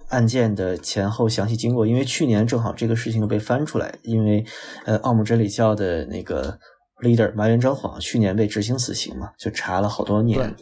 [0.09, 4.45] 案件的前后详细经过，因为去年正好这个事情被翻出来，因为
[4.85, 6.59] 呃奥姆真理教的那个
[7.03, 10.55] leader 麻原彰晃去年被执行死刑嘛，就查了好多年，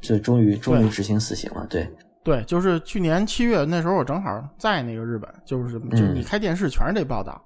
[0.00, 1.88] 就终于终于执行死刑了，对。
[2.22, 7.38] 对，就是去年七月那时候，我正好在那个日本，就是就你开电视全是这报道，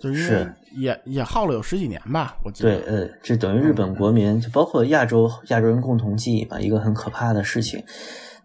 [0.00, 2.76] 就因为也也耗了有十几年吧，我记得。
[2.76, 7.80] 对，呃，这等于日本国民，就包括亚洲亚洲人共同记忆吧，一个很可怕的事情。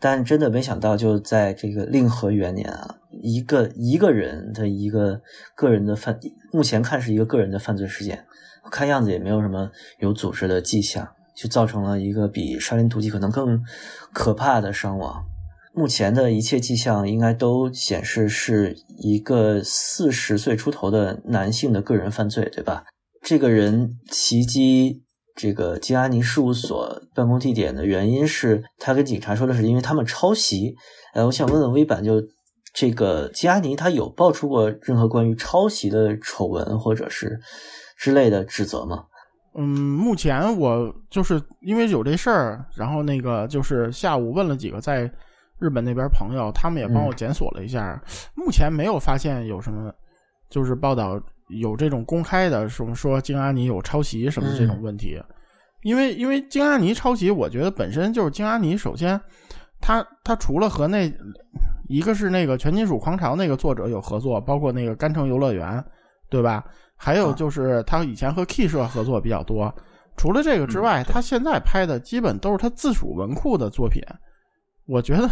[0.05, 5.19] 但真的没想到，就在这个令和元年啊，一个一个人的一个
[5.55, 6.19] 个人的犯，
[6.53, 8.23] 目前看是一个个人的犯罪事件，
[8.69, 13.59] 看样子也没有什么有组织的迹象，就造成了一个比沙林毒气可能更
[14.13, 15.25] 可怕的伤亡。
[15.73, 22.83] 目前的一切迹象应该都显示是一个四十岁出头的男性的个人犯罪，对吧？
[23.23, 25.01] 这个人袭击
[25.35, 30.75] 这个金阿尼事务所办公地点的原因是他跟警察说的是因为他们抄袭。
[31.13, 32.21] 呃，我想问问微版，就
[32.73, 37.39] 这个金阿尼他有爆出过任何关于抄袭的丑闻或者是
[37.97, 39.05] 之类的指责吗？
[39.57, 45.11] 嗯，目前我就是因为有这事儿，然后那个就是下午问了几个在。
[45.57, 47.97] 日本那边朋友，他们也帮我检索了一下，
[48.35, 49.89] 目前没有发现有什么，
[50.49, 51.17] 就是报道
[51.49, 55.21] 有这种公开的什么说京阿尼有抄袭什么这种问题，
[55.83, 59.19] 因为因为京阿尼抄袭，我觉得本身就是京阿尼，首先
[59.79, 61.11] 他他除了和那
[61.87, 65.83] 一个是那个全金属狂潮那个作者有合作，包括那个甘城游乐园，
[66.29, 66.65] 对吧？
[66.97, 69.73] 还有就是他以前和 K 社合作比较多，
[70.15, 74.01] 除了这个之外，他现在拍的基本都是他自属文库的作品。
[74.87, 75.27] 我觉得，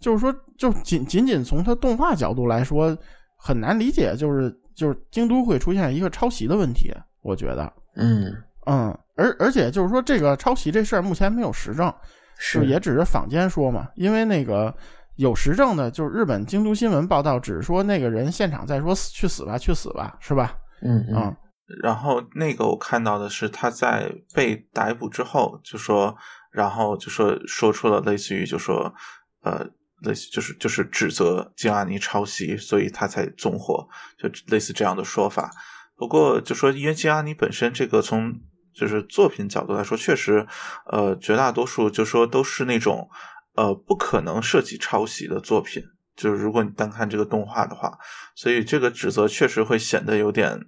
[0.00, 2.96] 就是说，就仅仅仅从他动画角度来说，
[3.36, 6.92] 很难理解，就是就是京都会出现一个抄袭的问题。
[7.22, 8.34] 我觉得，嗯
[8.66, 11.92] 嗯，而而且就是说，这个抄袭这事儿目前没有实证，
[12.38, 13.88] 是也只是坊间说嘛。
[13.94, 14.74] 因为那个
[15.16, 20.54] 有实证的，就是日本京都新闻报道，只是说那个人现场在说去死吧，去死吧，是吧？
[20.82, 21.36] 嗯嗯。
[21.82, 26.16] 然后那个我看到的是他在被逮捕之后就说。
[26.54, 28.94] 然后就说说出了类似于就说，
[29.42, 29.66] 呃，
[30.04, 33.88] 类似就是就是指责金阿尼抄袭，所以他才纵火，
[34.18, 35.50] 就类似这样的说法。
[35.96, 38.32] 不过就说因为金阿尼本身这个从
[38.74, 40.46] 就是作品角度来说，确实，
[40.90, 43.08] 呃，绝大多数就说都是那种
[43.54, 45.82] 呃不可能涉及抄袭的作品。
[46.14, 47.98] 就是如果你单看这个动画的话，
[48.34, 50.60] 所以这个指责确实会显得有点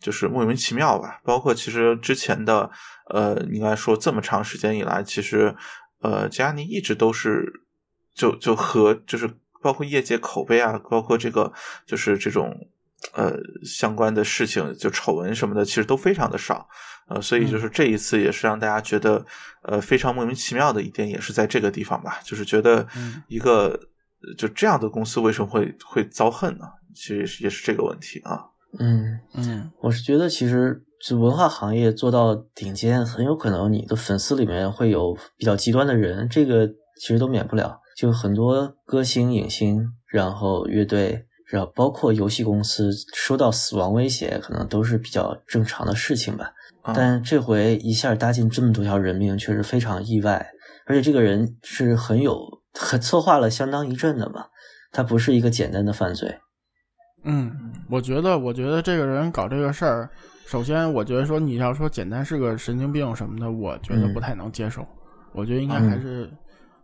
[0.00, 1.20] 就是莫名其妙吧。
[1.24, 2.70] 包括其实之前的。
[3.12, 5.54] 呃，应该说这么长时间以来，其实，
[6.00, 7.52] 呃，加尼一直都是
[8.14, 9.30] 就就和就是
[9.62, 11.52] 包括业界口碑啊，包括这个
[11.86, 12.54] 就是这种
[13.14, 13.32] 呃
[13.64, 16.68] 相关的事情，就丑闻什么的，其实都非常的少。
[17.08, 19.24] 呃，所以就是这一次也是让大家觉得
[19.62, 22.86] 呃非常莫名其妙的一点，也是在这个地方吧，就是觉得
[23.28, 23.78] 一个
[24.38, 26.64] 就这样的公司为什么会会遭恨呢？
[26.94, 28.46] 其实也是这个问题啊。
[28.78, 30.84] 嗯嗯，我是觉得其实。
[31.04, 36.64] 就文化行业做到顶尖，很有可能你的粉丝里面会有比较极端的人，这个
[36.96, 37.81] 其实都免不了。
[37.96, 46.52] 就很多歌星、影星，然后乐队，然后包括游戏公司收到死亡威胁，可能都是比较正常的事情吧。
[46.94, 50.50] 但这回一下搭进这么多条人命，确实非常意外。
[50.86, 52.40] 而且这个人是很有
[52.72, 54.48] 很策划了相当一阵的吧，
[54.90, 56.38] 他不是一个简单的犯罪。
[57.24, 60.10] 嗯，我觉得，我觉得这个人搞这个事儿。
[60.44, 64.84] 首先，我觉得说你要说简单是个神经病什么的，我觉得不太能接受。
[65.32, 66.28] 我觉得应该还是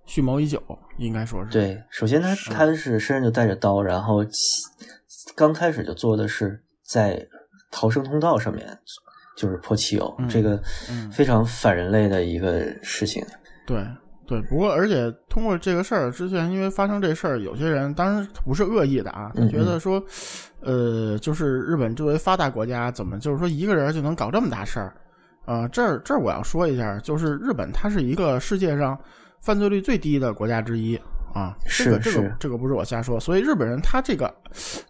[0.09, 0.61] 蓄谋已久，
[0.97, 1.51] 应该说是。
[1.53, 4.25] 对，首先他他是身上就带着刀，然后
[5.37, 7.25] 刚开始就做的是在
[7.71, 8.67] 逃生通道上面
[9.37, 10.61] 就是泼汽油，这个
[11.13, 13.25] 非常反人类的一个事情。
[13.65, 13.87] 对。
[14.27, 20.05] 对，不过而且通过这个事儿，之前因为发生这事儿，有些人当然不是恶意的啊，他觉得说，
[20.61, 24.95] 呃，就是日本作为发达国家，怎么就是说一个人就能搞这么大事儿？
[25.47, 29.01] 啊，这儿这儿我要说一下，就是日本它是一个世界上
[29.41, 30.99] 犯罪率最低的国家之一
[31.35, 34.33] 啊，这个这个这个不是我瞎说，所以日本人他这个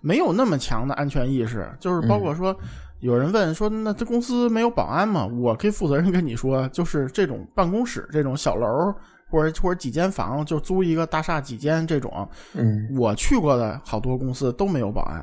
[0.00, 2.56] 没有那么强的安全意识，就是包括说
[3.00, 5.26] 有人问说，那这公司没有保安吗？
[5.26, 8.94] 我可以负责任跟你说，就是这种办公室这种小楼。
[9.30, 15.22] 或者或者几间房就租一个大厦几间这种，嗯，我去过的好多公司都没有保安，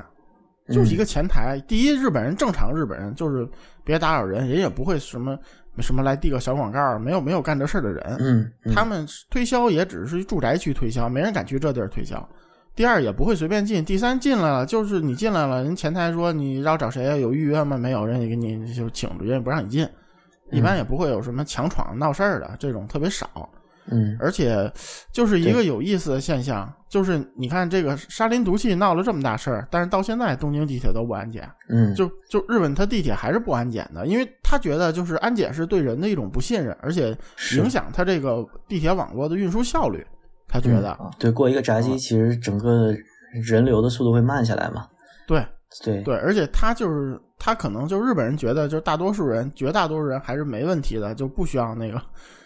[0.72, 1.60] 就是一个前台。
[1.66, 3.44] 第一，日本人正常，日本人就是
[3.82, 5.36] 别打扰人，人也不会什么
[5.82, 8.16] 什么来递个小广告，没有没有干这事的人。
[8.18, 12.28] 嗯，他们推销也只是住宅区推销，没人敢去这地儿推销。
[12.74, 13.84] 第二，也不会随便进。
[13.84, 17.16] 第三，进来了就是你进来了，人前台说你要找谁啊？
[17.16, 17.78] 有预约吗？
[17.78, 19.88] 没有，人家给你就请，人家不让你进。
[20.50, 23.48] 一般也不会有什么强闯闹事儿的这种特别少。
[23.90, 24.16] 嗯。
[24.20, 24.72] 而且
[25.12, 37.16] 就是一个有意思的现象，就是你看这个沙林毒气闹了这么大事儿，但是到现在东京地铁都不安检，嗯，就就日本它地铁还是不安检的，因为他觉得就是安检是对人的一种不信任，而且
[37.56, 40.06] 影响他这个地铁网络的运输效率。
[40.48, 42.94] 他觉得，嗯对过一个闸机，其实整个
[43.32, 44.86] 人流的速度会慢下来嘛。
[45.26, 45.44] 对
[45.82, 52.00] 对对，而且他就是他可能就日本人觉得，就大多数人绝大多数人还是没问题的，就不需要那个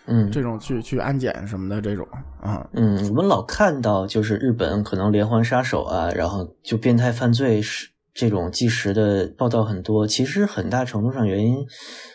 [0.07, 2.07] 嗯这种去去安检什么的这种
[2.41, 2.67] 啊。
[2.73, 10.07] 嗯，我们老看到就是日本可能连环杀手啊，然后就变态犯罪是这种即时的报道很多。
[10.07, 11.65] 其实很大程度上原因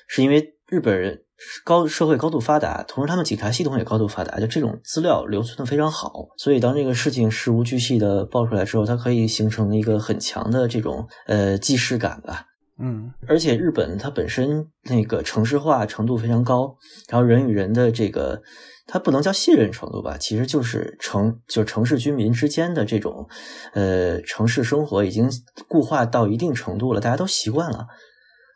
[0.08, 1.21] 是因为日本人
[1.63, 6.12] 高社会高度发达，同时他们警察系统也高度发达，就这种资料留存的非常好。
[6.38, 12.45] 所以当这个事情事无巨细的爆出来之后，它可以形成一个很强的这种呃既视感吧。
[12.78, 16.76] 嗯而且日本它本身那个城市化程度非常高，
[17.08, 18.41] 然后人与人的这个
[18.86, 23.30] 它不能叫信任程度吧，其实就是城就城市居民之间的这种
[23.74, 25.30] 呃城市生活已经
[25.69, 27.88] 固化到一定程度了，大家都习惯了，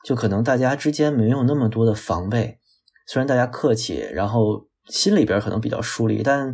[0.06, 2.60] 就可能大家之间没有那么多的防备，
[3.12, 6.54] 虽然大家客气，然后心里边可能比较疏离，但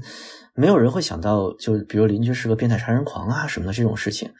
[0.54, 4.32] 没有人会想到，就比如邻居是个变态杀人狂啊什么的这种事情。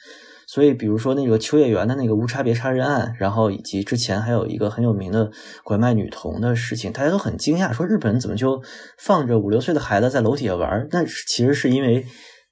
[0.48, 5.30] 所以，比如说那个秋叶原的那个无差别杀人案，然后以及之前还有一个很有名的
[5.66, 8.64] 拐卖女童的事情，大家都很惊讶，说日本怎么就
[8.98, 10.88] 放着五六岁的孩子在楼底下玩？
[10.92, 12.06] 那其实是因为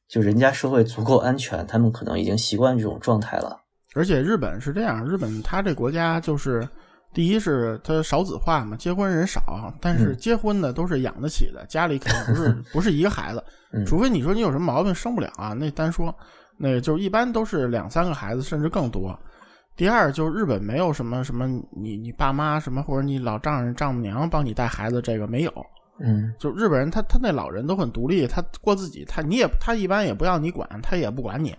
[0.10, 3.62] 就人家社会足够安全，他们可能已经习惯这种状态了。
[3.96, 6.68] 而且日本是这样，日本它这国家就是，
[7.14, 16.14] 第一是它少子化嘛，结婚人少，但是嗯结婚的都是养得起的，家里肯定不是 不是一个孩子，嗯除非你说你有什么毛病生不了啊，那单说，
[16.58, 19.18] 那就一般都是两三个孩子甚至更多。
[19.76, 25.52] 第二就是日本没有什么什么你你爸妈什么或者你老丈人丈母娘帮你带孩子，这个没有。
[26.00, 31.56] 嗯就日本人他他那老人都很独立，他过自己，他你也他一般也不要你管，他也不管你，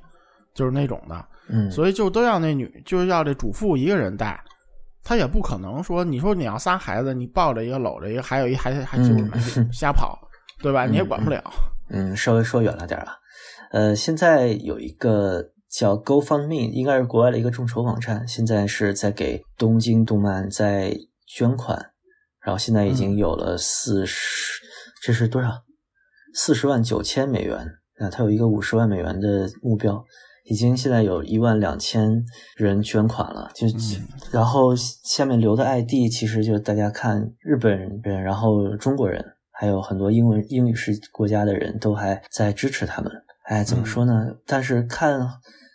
[0.52, 1.24] 就是那种的。
[1.48, 4.42] 嗯，所以就都要那女，就是要这主妇一个人带，
[5.04, 10.18] 她也不可能说，你说你要仨孩子，你抱着一个搂着一个，还有一还还就是嗯瞎跑，
[10.62, 10.86] 对吧？
[10.86, 11.44] 你也管不了。
[11.90, 13.14] 嗯，稍微说远了点儿啊。
[13.70, 21.90] 呃，现在有一个叫 GoFundMe，应该是国外的一个众筹网站，现在是在给东京动漫在捐款，
[22.40, 24.62] 然后现在已经有了四十、
[25.02, 25.50] 这是多少？
[26.32, 27.58] 四十万九千美元
[27.98, 30.02] 啊，它有一个五十万美元的目标，
[30.44, 32.24] 已经现在有一万两千
[32.56, 33.66] 人捐款了，就、
[34.30, 39.24] 然后下面留的 ID 其实就大家看日本人，然后中国人。
[39.56, 43.10] 还有很多英文英语系国家的人都还在支持他们。
[43.44, 44.12] 哎，怎么说呢？
[44.44, 45.16] 但是看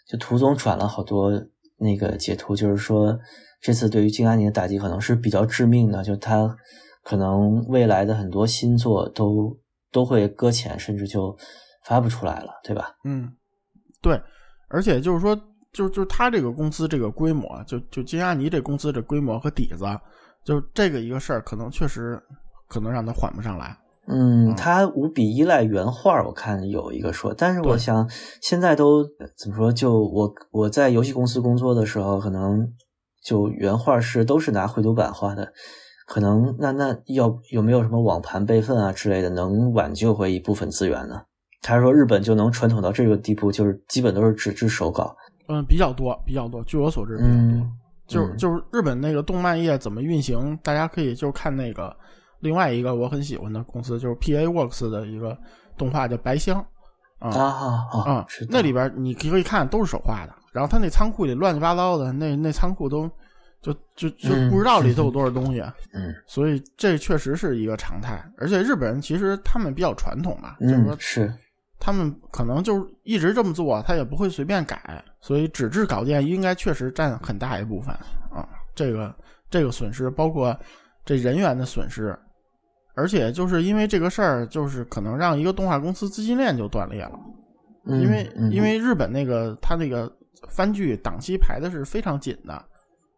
[0.06, 1.32] 就涂总转了好多
[1.78, 3.18] 那个截图，就是说
[3.62, 6.58] 这次对于金安妮的打击可能是比较致命的，就他
[7.04, 9.58] 可能未来的很多新作都
[9.94, 11.34] 都会搁浅，甚至就
[11.86, 12.98] 发不出来了，对吧？
[13.06, 13.32] 嗯，
[14.02, 14.22] 对，
[14.70, 15.40] 而且就是说，
[15.74, 19.84] 就就他这个公司这个规模，就就金阿尼这公司这规模和底子，
[20.44, 22.22] 就这个一个事儿，可能确实
[22.68, 23.78] 可能让他缓不上来。
[24.12, 28.10] 嗯，他无比依赖原画，我看有一个说，但是我想
[28.42, 29.04] 现在都
[29.38, 29.72] 怎么说？
[29.72, 32.68] 就我我在游戏公司工作的时候，可能
[33.24, 35.54] 就原画是都是拿绘图板画的，
[36.08, 41.22] 可能那那要有没有什么网盘备份啊之类的，能挽救回一部分资源呢？
[41.62, 45.16] 他说日本就能传统到这个地步，就是基本都是纸质手稿。
[45.48, 46.64] 嗯，比较多，比较多。
[46.64, 47.36] 据我所知，比较多。
[47.36, 47.74] 嗯，
[48.08, 51.96] 就嗯就是日本那个动漫业怎么运行，大家可以就看那个
[52.40, 55.38] 另外一个我很喜欢的公司，就是 P A Works 的一个
[55.78, 56.64] 动画叫《白箱》
[57.28, 63.10] 啊啊啊啊知，道那里边你可以看都是手画的，然后他那仓库里乱七八糟的，那那仓库都
[63.62, 65.62] 就就就嗯不知道里头有多少东西，
[65.94, 68.24] 嗯所以这确实是一个常态。
[68.38, 71.34] 而且日本人其实他们比较传统嘛，就是说嗯是
[71.80, 77.96] 他们可能就一直这么做，他也不会随便改，所以纸质稿件应该确实占很大一部分
[78.32, 78.48] 啊。
[78.76, 79.16] 这个
[79.50, 80.56] 这个损失包括
[81.06, 82.18] 这人员的损失，
[82.96, 87.20] 而且就是因为这个事儿，就是可能让一个动画公司资金链就断裂了，
[87.86, 90.12] 嗯因为嗯因为日本那个他那个
[90.50, 92.64] 番剧档期排的是非常紧的，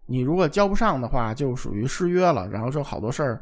[0.06, 3.42] 你如果交不上的话，就属于失约了，然后就好多事儿。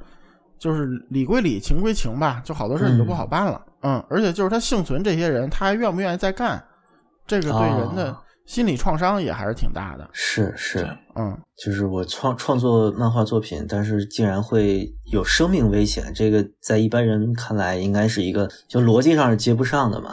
[0.57, 3.63] 就是理归理，情归情吧，就好多事儿你就不好办了。
[3.65, 3.68] 嗯
[4.09, 6.63] 而且就是他幸存这些人，他还愿不愿意再干，
[7.25, 10.09] 这个对人的哦心理创伤也还是挺大的。
[10.11, 10.87] 是是。
[11.15, 20.11] 嗯，就是我创创作漫画作品，但是竟然会有生命危险，这个在一般人看来应该是一个就逻辑上是接不上的嘛。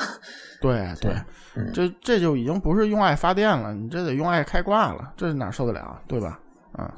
[0.60, 1.12] 对 对，
[1.54, 6.38] 嗯这这就已经不是用爱发电了，你这得用爱开挂了，这哪受得了，对吧？
[6.72, 6.92] 啊、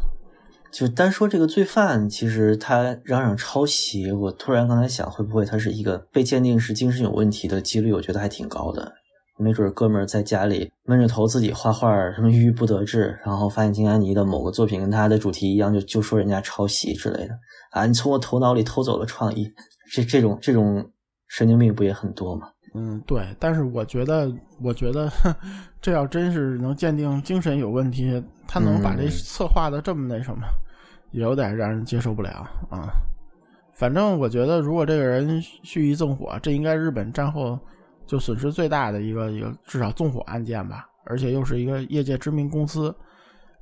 [0.79, 7.93] 就单说这个罪犯，其实他嚷嚷抄袭，我突然刚才想，会不会他是一个被鉴定是精神有问题的几率？
[7.93, 8.93] 我觉得还挺高的。
[9.41, 17.35] 没准哥们儿在家里闷着头自己画画，什么郁郁不得志，然后发现金安妮的某个作品跟他的主题一样，就就说人家抄袭之类的
[17.73, 17.85] 啊！
[17.85, 19.51] 你从我头脑里偷走了创意，
[19.93, 20.89] 这这种这种
[21.27, 22.49] 神经病不也很多吗？
[22.77, 23.27] 嗯，对。
[23.41, 24.31] 但是我觉得，
[24.63, 25.11] 我觉得
[25.83, 30.43] 这要真是能鉴定精神有问题，他能把这策划的这么那什么，
[31.11, 32.89] 也有点让人接受不了啊。
[33.75, 37.59] 反正我觉得，如果这个人蓄意纵火，这应该日本战后。
[38.09, 42.91] 就损失最大的一个一个至少纵火案件吧，而且又是一个业界知名公司，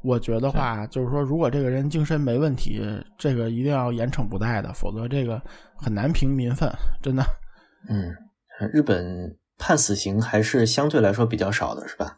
[0.05, 2.81] 我觉得话就是说，如果这个人精神没问题，
[3.19, 5.43] 这个一定要严惩不贷的，否则这个
[5.77, 6.71] 很难平民愤，
[7.03, 7.25] 真的。
[7.89, 8.15] 嗯，
[8.73, 12.17] 日本判死刑还是相对来说比较少的，是吧？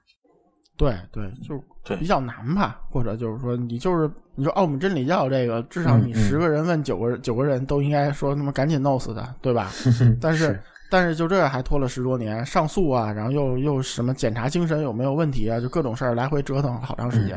[0.77, 4.07] 对对，就比较难吧，或者就是说，你就是
[4.39, 9.71] 你说奥姆真理教这个，至少你十个人问九个九个人都应该说他妈赶紧弄死他，对吧？
[10.19, 10.59] 但是。
[10.91, 17.37] 但是就这还拖了十多年，上诉啊，然后又又什么检查精神有没有问题啊，就各种事儿来回折腾好长时间。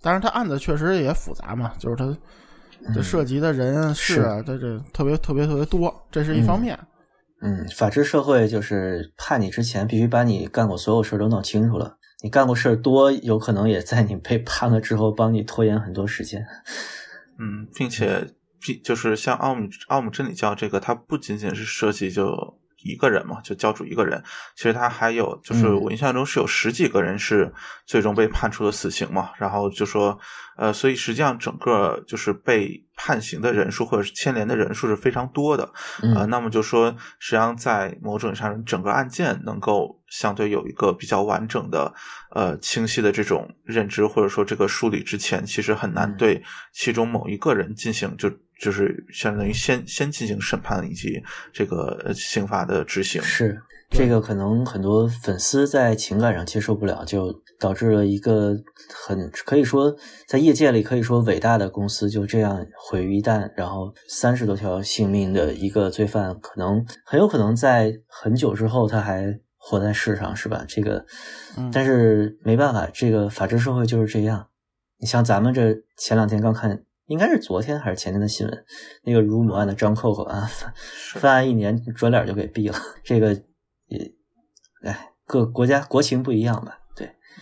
[0.00, 2.12] 当然，他案子确实也复杂嘛，就是他
[2.92, 6.76] 这涉及的人事啊，这这特别特别特别多，这是一方面。
[7.40, 16.46] 嗯，法治社会就是判你之前必须把你干过所有事儿都弄清楚了，你干过事儿多，有可能也在你被判了之后帮你拖延很多时间。
[17.38, 18.26] 嗯，并且，
[18.82, 22.58] 就是像奥姆奥姆真理教这个，它不仅仅是涉及就。
[22.84, 24.20] 一个人嘛，就教主一个人。
[24.56, 27.54] 其实他还有，就是我印象中是有十几个人是
[27.86, 29.30] 最终被判处了死刑嘛。
[29.38, 30.18] 然后就说，
[30.56, 35.68] 呃，所以实际上整个就是被判刑的人数或者是牵连的人数是非常多的。
[36.14, 41.92] 呃，那么就说，实际上在某种上，整个案件能够相对有一个比较完整的、
[42.30, 46.40] 呃清晰的这种认知，或者说这个梳理之前，其实很难对
[46.72, 48.30] 其中某一个人进行就。
[48.60, 51.20] 就是相当于先先进行审判以及
[51.52, 58.56] 这个刑法的执行，是这个可能很多粉丝在情感上接受不了，就导致了一个
[58.92, 59.94] 很可以说
[60.26, 70.64] 在业界里可以说伟大的公司就这样毁于一旦，然后三十多条性命的一个罪犯，可能很有可能在很久之后他还活在世上，是吧？
[70.66, 71.06] 这个，
[71.72, 74.48] 但是没办法，这个法治社会就是这样。
[74.98, 76.82] 你像咱们这前两天刚看。
[77.06, 78.64] 应该是昨天还是前天的新闻，
[79.02, 80.48] 那个乳母案的张扣扣啊，
[81.16, 82.78] 犯案一年转脸就给毙了。
[83.02, 83.34] 这个
[83.86, 84.12] 也，
[84.84, 86.78] 哎，各国家国情不一样吧？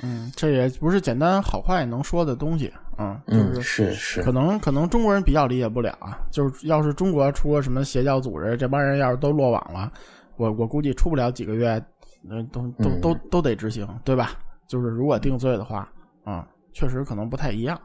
[0.01, 3.19] 对，嗯，这也不是简单好坏能说的东西嗯，
[3.55, 6.19] 就，是是，可能可能中国人比较理解不了啊。
[6.31, 9.91] 就是要是中国出个什么邪教组织，这帮人要是都落网了，
[10.37, 11.83] 我我估计出不了几个月，
[12.23, 14.33] 那都都都都得执行，对吧？
[14.67, 15.89] 就是如果定罪的话，
[16.25, 17.81] 啊，确实可能不太一样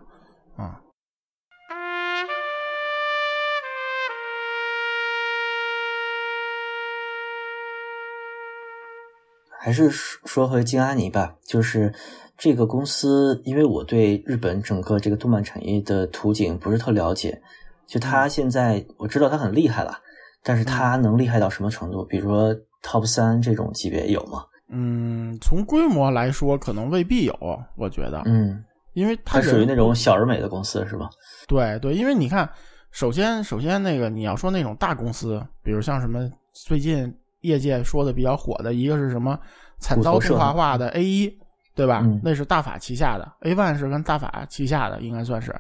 [0.56, 0.80] 啊。
[9.66, 11.92] 还是说回金阿尼吧，就是
[12.38, 17.42] 这个公司，因为我对日本整个这个动漫产业的图景不是特了解，
[17.88, 19.98] 就他现在我知道他很厉害了，
[20.44, 22.06] 但是他能厉害到什么程度？
[22.06, 24.46] 比如说 Top 三这种级别有吗？
[24.70, 27.36] 嗯，从规模来说，可能未必有，
[27.76, 28.64] 我觉得，嗯，
[28.94, 31.10] 因为它属于那种小而美的公司，是吧？
[31.48, 32.48] 对对，因为你看，
[32.92, 37.12] 首先首先那个你要说那种大公司，比如像什么最近。
[37.46, 39.40] 业界说的比较火的一个是什么？
[39.78, 41.38] 惨遭动画化的 A 一，
[41.76, 42.02] 对吧？
[42.24, 45.54] 那是大法旗下的 A One 是跟大法旗下的，应该算是，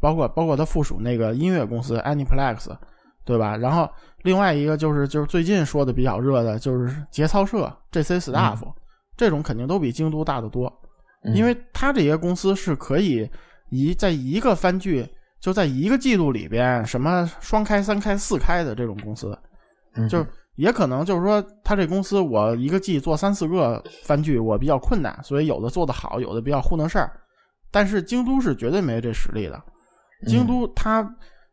[0.00, 2.74] 包括包括它附属那个音乐公司 Aniplex，
[3.22, 3.58] 对吧？
[3.58, 3.88] 然后
[4.22, 8.60] 另外一个就是就是最近说的比较热的就是节操社 JC Staff，
[9.14, 10.72] 这种肯定都比京都大得多，
[11.34, 13.28] 因为它这些公司是可以
[13.68, 15.06] 一在一个番剧
[15.38, 19.38] 就在一个季度里边什么双开、三开、四开的这种公司，
[20.08, 20.26] 就。
[20.56, 27.10] 也可能就是说，他这公司我一个季做三四个番剧，我比较困难，所以有的做得好，有的比较糊弄事儿。
[27.70, 29.62] 但是京都是绝对没这实力的。
[30.26, 31.02] 京都它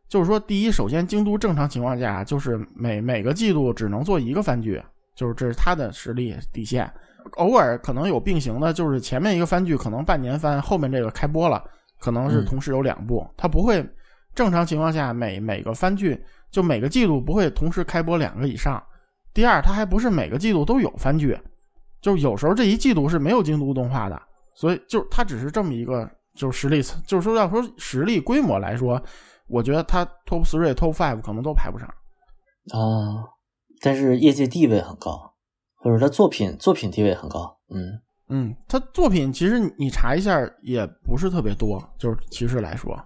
[0.08, 4.82] 就是说，第一，首先京都正常情况下就是每每个季度只能做一个番剧，
[5.14, 6.90] 就是这是它的实力底线。
[7.36, 11.62] 偶尔可能有并行的，就是前面一个番剧可能半年番，后面这个开播了，
[12.00, 13.86] 可能是同时有两部，它不会
[14.34, 16.18] 正常情况下每每个番剧
[16.50, 18.82] 就每个季度不会同时开播两个以上。
[19.34, 21.38] 第二，它还不是每个季度都有番剧，
[22.00, 24.20] 就有时候这一季度是没有京都动画的，
[24.54, 29.00] 所以就它只是这么一个，就是实力，就是说要说实力规模来说，
[29.46, 31.88] 我觉得它 top three、top five 可能都排不上
[32.72, 33.24] 啊。
[33.80, 35.34] 但是业界地位很高，
[35.76, 43.00] 或者他作品作品地位很高，嗯嗯，他作品其实你查一下也不是特别多，就是其实来说，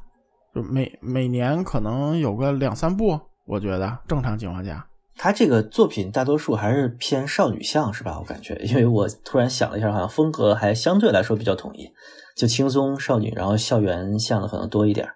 [0.54, 4.86] 就每每年可能有个两三部，我觉得正常情况下。
[5.14, 8.18] 他这个作品大多数还是偏少女向，是吧？
[8.18, 11.86] 我感觉，因为我突然想了一下，好像风格还相对来说比较统一，
[12.34, 15.06] 就轻松少女，然后校园向的可能多一点。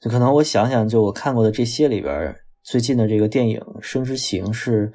[0.00, 4.90] 就可能我想想，就我看过的这些里边，最近的这个电影《生之行》是，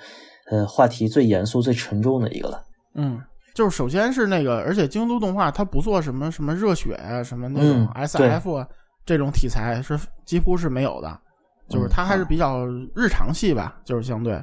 [0.49, 2.63] 呃，话题最严肃、最沉重的一个了。
[2.95, 3.21] 嗯，
[3.53, 8.67] 就是首先是那个，而且京都动画它不做什么什么热血啊，什么那种 S F 啊
[9.05, 11.21] 这种题材是几乎是没有的。
[11.69, 12.65] 就是它还是比较
[12.95, 14.41] 日常系吧，就是相对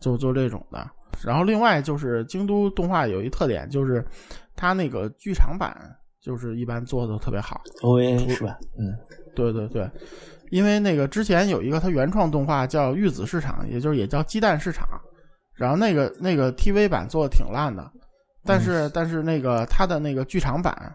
[0.00, 0.84] 就就这种的。
[1.24, 4.04] 然后另外就是京都动画有一特点，就是
[4.54, 5.74] 它那个剧场版
[6.20, 7.60] 就是一般做的特别好。
[7.82, 8.58] O A 是吧？
[8.78, 8.92] 嗯，
[9.34, 9.88] 对对对，
[10.50, 14.86] 因为那个之前有一个它原创动画叫《玉子市场》，也就是也叫鸡蛋市场。
[15.54, 17.90] 然后那个那个 TV 版做的挺烂的，
[18.44, 20.94] 但是但是那个它的那个剧场版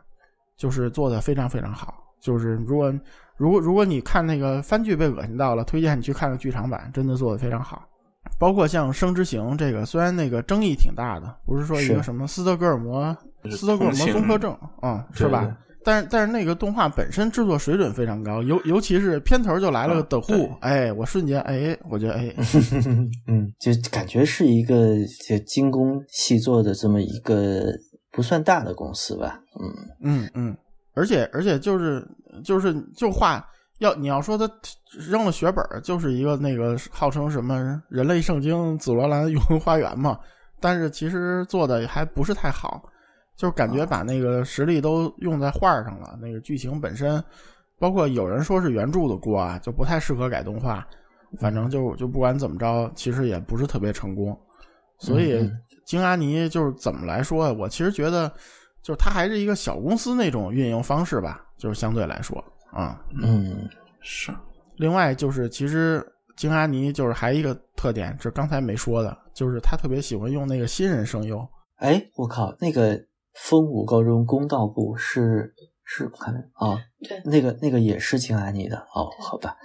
[0.55, 1.95] 就是做的非常非常好。
[2.19, 2.93] 就是如果。
[3.41, 7.81] 如果如果你看那个番剧被恶心到了，推荐你去看个剧场版，真的做的非常好。
[8.37, 13.17] 包括像《生之行》这个，虽然那个争议挺大的，不是说一个什么斯德哥尔摩
[13.49, 15.57] 斯德哥尔摩综合症啊，是吧？
[15.83, 22.31] 但是但是那个动画本身制作水准非常高，尤尤其是片头就来了个的户，哎，我瞬间哎，我觉得哎，
[23.25, 27.73] 嗯，就感觉是一个就精工细作的这么一个
[28.11, 30.57] 不算大的公司吧，嗯嗯嗯。
[30.93, 32.05] 而且而且就是
[32.43, 33.45] 就是就画
[33.79, 34.49] 要你要说他
[34.91, 40.19] 扔了血本就是一个那个号称什么人类圣经紫罗兰永恒花园嘛，
[40.59, 42.83] 但是其实做的还不是太好，
[43.35, 47.23] 就是感觉把那个实力都用在画上了，那个剧情本身，
[47.79, 50.85] 包括有人说是原著的锅啊，就不太适合改动画，
[51.39, 54.39] 反正就就不管怎么着，其实也不是特别成功，
[54.99, 55.51] 所以
[55.85, 58.31] 京阿尼就是怎么来说，我其实觉得。
[58.81, 63.69] 就是它还是一个小公司那种运营方式吧，就是相对来说啊，嗯，
[64.01, 64.33] 是。
[64.77, 66.03] 另外就是，其实
[66.35, 71.47] 京阿尼就是还一个特点，是刚才没说的，就是他特别喜欢用那个新人声优。
[71.75, 72.99] 哎，我靠，那个
[73.33, 75.53] 风谷高中公道部是
[75.93, 79.57] 是看啊，对，那个那个也是京阿尼的哦，好吧。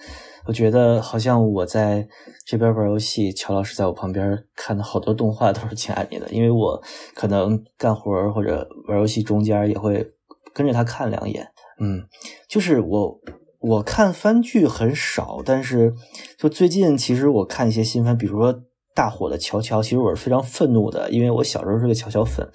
[0.45, 2.07] 我觉得好像我在
[2.45, 6.83] 这边玩游戏，乔老师在我旁边看的好多动画都是亲爱你的，因为我
[7.15, 10.05] 可能干活或者玩游戏中间也会
[10.53, 11.47] 跟着他看两眼。
[11.79, 12.03] 嗯，
[12.49, 13.21] 就是我
[13.61, 15.95] 我看番剧很少，但是
[16.37, 18.63] 就最近其实我看一些新番，比如说
[18.95, 22.49] 大火的《乔乔》，其实我是非常愤怒的，因为我小时候是个乔乔粉，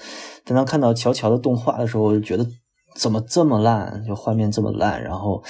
[0.43, 2.45] 但当看到乔乔的动画的时候，我就觉得
[2.95, 5.43] 怎么这么烂，就画面这么烂，然后。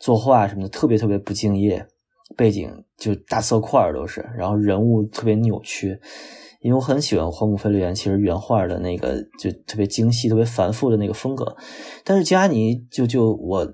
[0.00, 1.86] 作画什么的特别特别不敬业，
[2.36, 5.98] 背景就大色块都是，然后人物特别扭曲。
[6.60, 11.56] 因为我很喜欢荒木飞吕彦，其实原画的那个就特别精细、特别繁复的那个风格。
[12.04, 13.66] 但是加尼就就我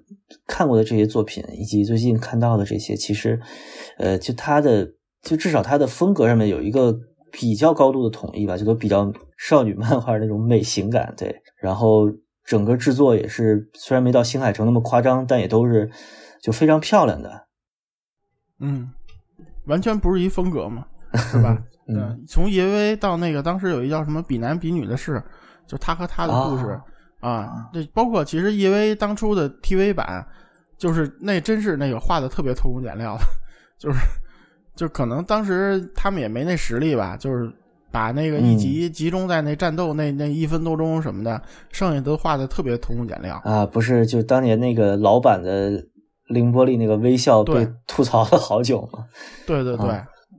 [0.47, 3.41] 看过的这些作品，以及最近看到的这些，其实
[3.99, 4.89] 呃，就他的
[5.23, 6.97] 就至少他的风格上面有一个
[7.33, 11.12] 比较高度的统一吧，就都比较少女漫画那种美型感。
[11.16, 12.09] 对，然后。
[12.51, 15.88] 整个制作也是，虽然没到新海诚那么夸张，但也都是
[16.42, 17.46] 就非常漂亮的。
[18.59, 18.90] 嗯，
[19.66, 20.84] 完全不是一风格嘛，
[21.14, 21.57] 是吧？
[21.86, 25.22] 嗯，从 EV 到那个当时有一叫什么比男比女的事，
[25.64, 26.76] 就他和他的故事
[27.20, 27.70] 啊。
[27.72, 30.26] 这包括其实 EV 当初的 TV 版，
[30.76, 33.22] 就是那真是那个画的特别偷工减料的，
[33.78, 34.01] 就是
[34.74, 37.48] 就可能当时他们也没那实力吧，就是。
[37.91, 41.41] 把那个一集集中在那战斗那那一分多钟什么的，
[41.72, 43.41] 剩下都画的特别偷工减料。
[43.45, 43.66] 啊！
[43.66, 45.84] 不是，就当年那个老版的
[46.28, 49.05] 凌波丽那个微笑被吐槽了好久嘛？
[49.47, 49.88] 对对对，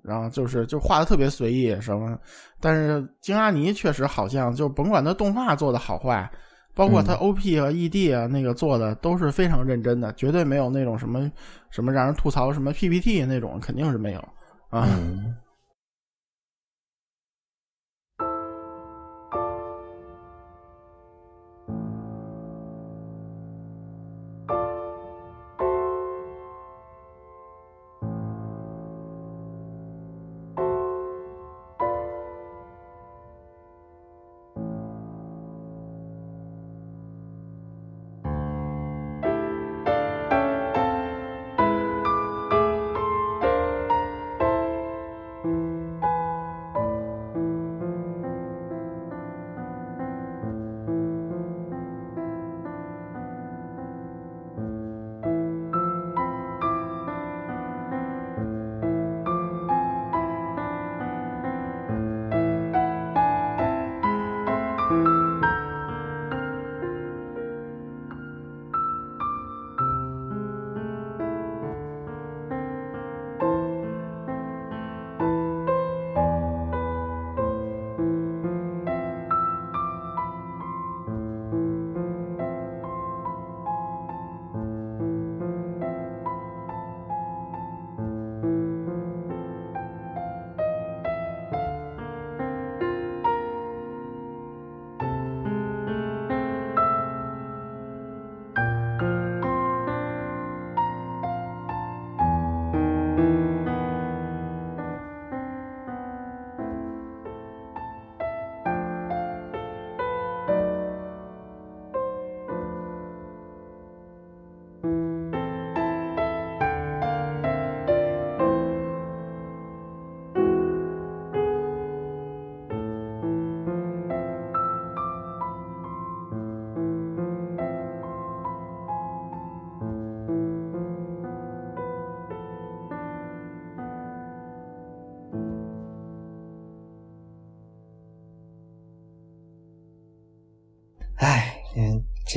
[0.03, 2.17] 然后就是就画的特别随意什么，
[2.59, 6.29] 但是金阿尼确实好像就甭管他动画做的好坏，
[6.73, 11.29] 包括他 OP 和 ED 啊那个做的都是非常认真的，绝对没有那种什么
[11.69, 14.19] 什么让人吐槽什么 PPT 那种肯定是没有
[14.69, 14.87] 啊。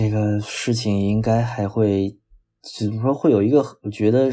[0.04, 2.14] 这个事情应该还会，
[2.78, 3.64] 怎么说会有一个？
[3.82, 4.30] 我觉得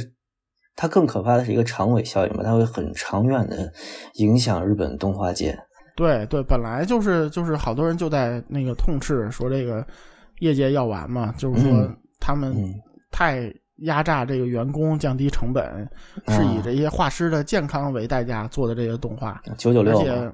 [0.76, 3.72] 它更可怕的是一个长尾效应吧，它会很长远的
[4.16, 5.58] 影响日本动画界。
[5.96, 9.86] 对对，本来就是就是好多人就在那个痛斥说这个
[10.40, 12.54] 业界要完嘛，就是说他们
[13.10, 13.50] 太
[13.84, 15.90] 压榨这个员工，降低成本，
[16.28, 19.42] 是以这些画师的健康为代价做的这些动画。
[19.58, 20.34] 九九六，而且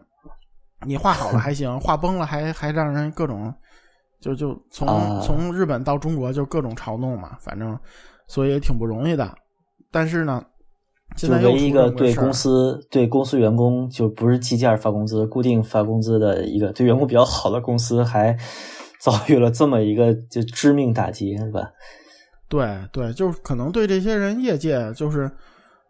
[0.83, 3.53] 你画好了还行，画崩了还还让人各种。
[4.19, 4.87] 就就从
[5.21, 7.77] 从日本到中国就各种嘲弄嘛，反正
[8.27, 9.31] 所以也挺不容易的。
[9.91, 10.43] 但是呢，
[11.15, 18.35] 现在唯一一个对公司对公司员工就不是计件发工资、固定发工资的一个对员工比较好的公司，还
[18.99, 21.69] 遭遇了这么一个就致命打击，是吧？
[22.49, 25.31] 对对，就是可能对这些人业界就是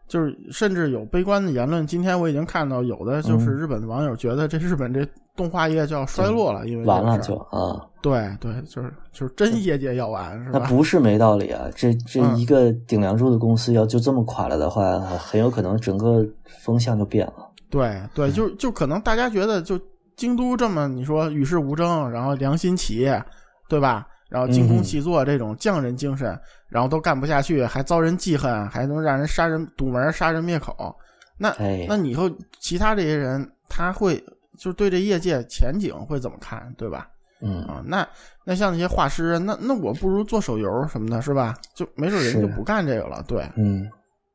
[0.06, 1.88] 就是甚至有悲观的言论。
[1.88, 5.08] 今天我已经看到有的就是日本的网友觉得这日本这。
[5.38, 10.60] 动画业就要衰落了，因为完了就啊，对对，就是就是真业界要完是吧？
[10.60, 17.34] 那不是没道理啊，这这一个顶梁柱的公司要就这么垮了的话，很有可能整个风向就变了。
[17.70, 19.78] 对对，就就可能大家觉得就
[20.16, 23.22] 京都这么你说与世无争，然后良心企业，
[23.68, 24.08] 对吧？
[24.30, 26.40] 然后精工细作这种匠人精神，
[26.70, 30.96] 然后都干不下去，还遭人记恨，还能让人杀人堵门、杀人灭口，
[31.38, 31.54] 那
[31.88, 32.30] 那你以后
[32.60, 34.24] 其他这些人他会。
[34.58, 37.08] 就对这业界前景会怎么看，对吧？
[37.42, 38.08] 嗯啊，那
[38.46, 41.56] 那像那些画师，那那我不如做手游什么的，是吧？
[41.76, 43.48] 就没准人就不干这个了，对。
[43.56, 43.88] 嗯，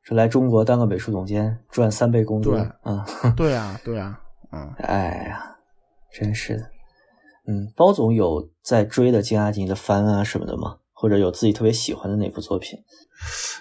[0.02, 3.04] 是来中国当个美术总监赚三倍工资，对啊，
[3.36, 4.20] 对啊，对啊，
[4.52, 5.56] 嗯，哎呀，
[6.12, 6.70] 真是的。
[7.48, 10.76] 嗯，包总有在追的金阿尼的番啊什么的吗？
[10.92, 12.78] 或者有自己特别喜欢的哪部作品？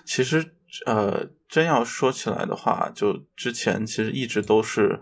[0.06, 0.54] 其实，
[0.86, 5.02] 呃，真要说起来的话，就之前其实一直都是。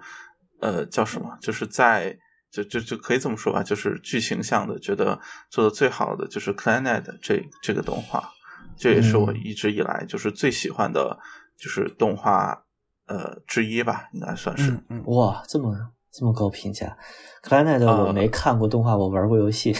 [0.61, 1.37] 呃，叫什么？
[1.39, 2.17] 就是在
[2.51, 5.19] 就就就可以这么说吧，就是剧情向的，觉得
[5.49, 8.29] 做的最好的就是《Clannad》这这个动画，
[8.77, 11.17] 这也是我一直以来就是最喜欢的，
[11.57, 12.63] 就是动画
[13.07, 14.77] 呃之一吧，应该算是。
[15.05, 15.75] 哇，这么
[16.11, 16.97] 这么高评价，
[17.47, 19.75] 《Clannad》我没看过动画，我玩过游戏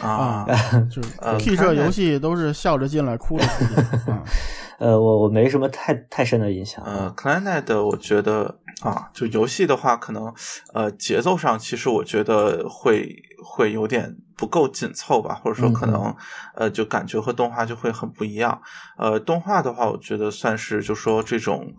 [0.00, 0.44] 啊，
[0.94, 3.74] 就是 K 社游戏都是笑着进来，哭着出去。
[4.78, 6.84] 呃，我我没什么太太深的印象。
[6.84, 8.58] 呃，Clannad，我觉得。
[8.80, 10.34] 啊，就游戏的话，可能
[10.74, 16.14] 呃节奏上其实我觉得会会有点不够紧凑吧，或者说可能
[16.54, 18.60] 呃就感觉和动画就会很不一样。
[18.98, 21.72] 呃，动画的话，我觉得算是就说这种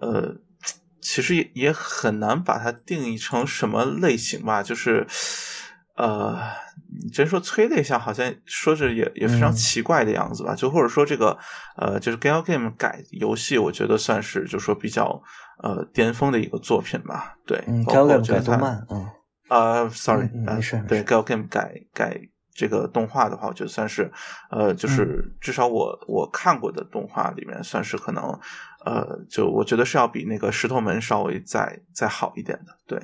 [0.00, 0.34] 呃，
[1.00, 5.06] 其实也也很难把它定义成什么类型吧，就是
[5.94, 6.38] 呃。
[7.00, 10.54] 你真说催了一下，好像说着也也非常奇怪的样子吧？
[10.54, 11.38] 就或者说这个
[11.76, 15.22] 呃，就是 Gal Game 改游戏，我觉得算是就说比较
[15.62, 17.36] 呃巅峰的一个作品吧。
[17.46, 19.08] 对，Gal Game 改动漫，嗯，
[19.48, 22.20] 啊，sorry，没事，对 Gal Game 改改
[22.54, 24.12] 这个动画的话，我觉得算是
[24.50, 28.22] 呃，就是至少我我看过的动画里面，算是可能
[28.84, 32.76] 呃，就我觉得是要比那个石头门稍微再再好一点的。
[32.86, 32.98] 对，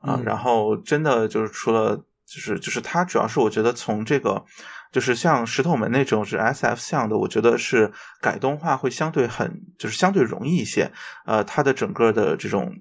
[0.00, 2.04] 啊，然后真的就是除了。
[2.26, 4.44] 就是就是它主要是我觉得从这个
[4.92, 10.90] 就是像石头门那种是 S F 像的，我觉得是改动画会相对很就是相对容易一些。
[11.24, 12.74] 呃，它的整个的这种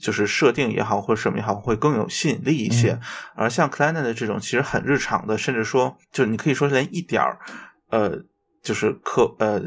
[0.00, 2.98] 就是设定也好或者什么也好，会更有吸引力一些。
[3.34, 7.38] 而像 c l a n 的这种其实很日常的，甚至说就你可以说连一点儿
[7.90, 8.22] 呃。
[8.62, 9.60] 就是科呃，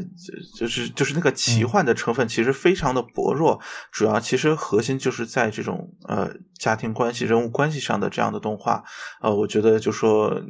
[0.58, 3.60] 就是就是那个奇幻的成分其实非常的薄弱，
[3.92, 8.82] 主要其实核心就是在这种呃家庭关系、人物关系上的这样的动画，
[9.20, 10.42] 呃，我觉得就说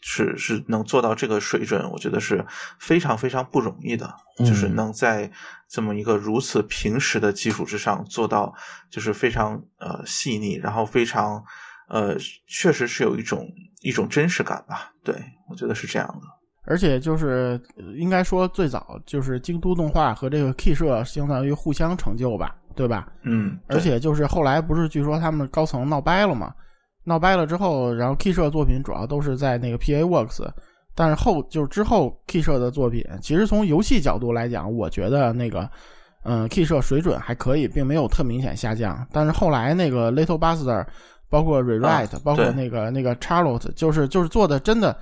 [0.00, 2.42] 是是能做到这个水准，我觉得是
[2.78, 5.30] 非常非常不容易的，就是能在
[5.68, 8.54] 这么一个如此平实的基础之上做到，
[8.90, 11.44] 就是非常呃细腻，然后非常
[11.90, 13.46] 呃确实是有一种
[13.82, 15.14] 一种真实感吧，对
[15.50, 16.39] 我觉得是这样的。
[16.70, 17.60] 而且就是
[17.96, 23.08] 应该说最早就是京都动画和这个 K 社相当于互相成就吧，对吧？
[23.24, 23.58] 嗯。
[23.66, 26.54] 而且就是后来不是据说他们高层闹掰了嘛？
[27.02, 30.48] 闹掰了之后，然后 K 社作品主要都是在那个 PA Works，
[30.94, 35.68] 但是后就是之后 K 社的作品，其实从游戏角度来讲，我觉得那个
[36.22, 39.04] 嗯 K 社水准还可以，并没有特明显下降。
[39.10, 40.86] 但是后来那个 Little Buster，
[41.28, 44.96] 包括 Rewrite，包括那个那个 Charlotte，就是就是做的真的。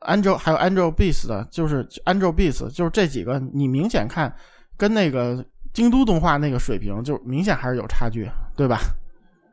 [0.00, 4.32] Angel 还有 Angel Beats 的，就是 Angel Beats，就是这几个，你明显看
[4.76, 8.78] 跟那个京都动画那个水平，就明显还是有差距，对吧？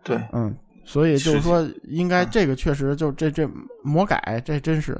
[0.03, 3.49] 对，嗯，所以就是说，应该这个确实就这这
[3.83, 4.95] 魔改，这真是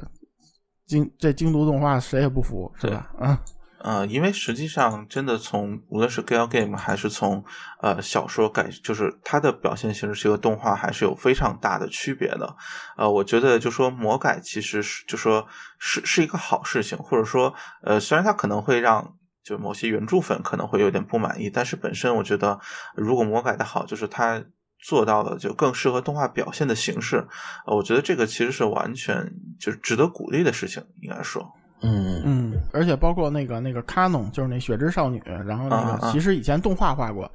[0.87, 3.11] 京这京都动画谁也不服，是吧？
[3.19, 3.37] 嗯
[3.85, 7.45] 呃，因为实际上真的从无论是 gal game 还是从
[7.81, 12.55] 呃小说改，就是它的表现形式是一个动画，还是有非常大的区别的。
[12.97, 22.59] 呃，我觉得就说魔改其实是就说是是一个好事情，或者说呃虽然它可能会让就某些原著粉可能会有点不满意，但是本身我觉得
[22.95, 24.43] 如果魔改的好，就是它
[24.79, 27.27] 做到了就更适合动画表现的形式，
[27.67, 31.53] 呃，我觉得这个其实是完全就是值得鼓励的事情，应该说。
[31.85, 37.29] 嗯嗯，而且包括那个那个卡农，就是那雪之少女，然后那个其实以前动画画过，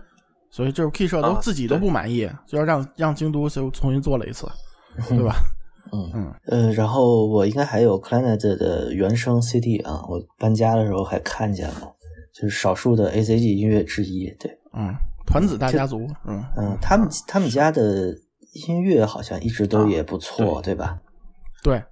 [0.50, 4.50] 所以就是 K 社都啊自己都不满意，就要让让京都就重新做了一次，
[5.08, 5.36] 对吧？
[5.92, 6.34] 嗯嗯。
[6.46, 11.92] 呃，然后我应该还有 Planet 的原声 CD 啊，我搬家的时候还看见了，
[12.32, 14.28] 就是少数的 ACG 音乐之一。
[14.38, 14.94] 对，嗯，
[15.26, 16.44] 团子大家族，嗯。
[16.56, 18.14] 嗯，他们他们家的
[18.66, 19.88] 音乐好像一直都啊。
[19.88, 20.74] 也不错，对。
[20.74, 20.98] 吧？
[21.62, 21.82] 对对，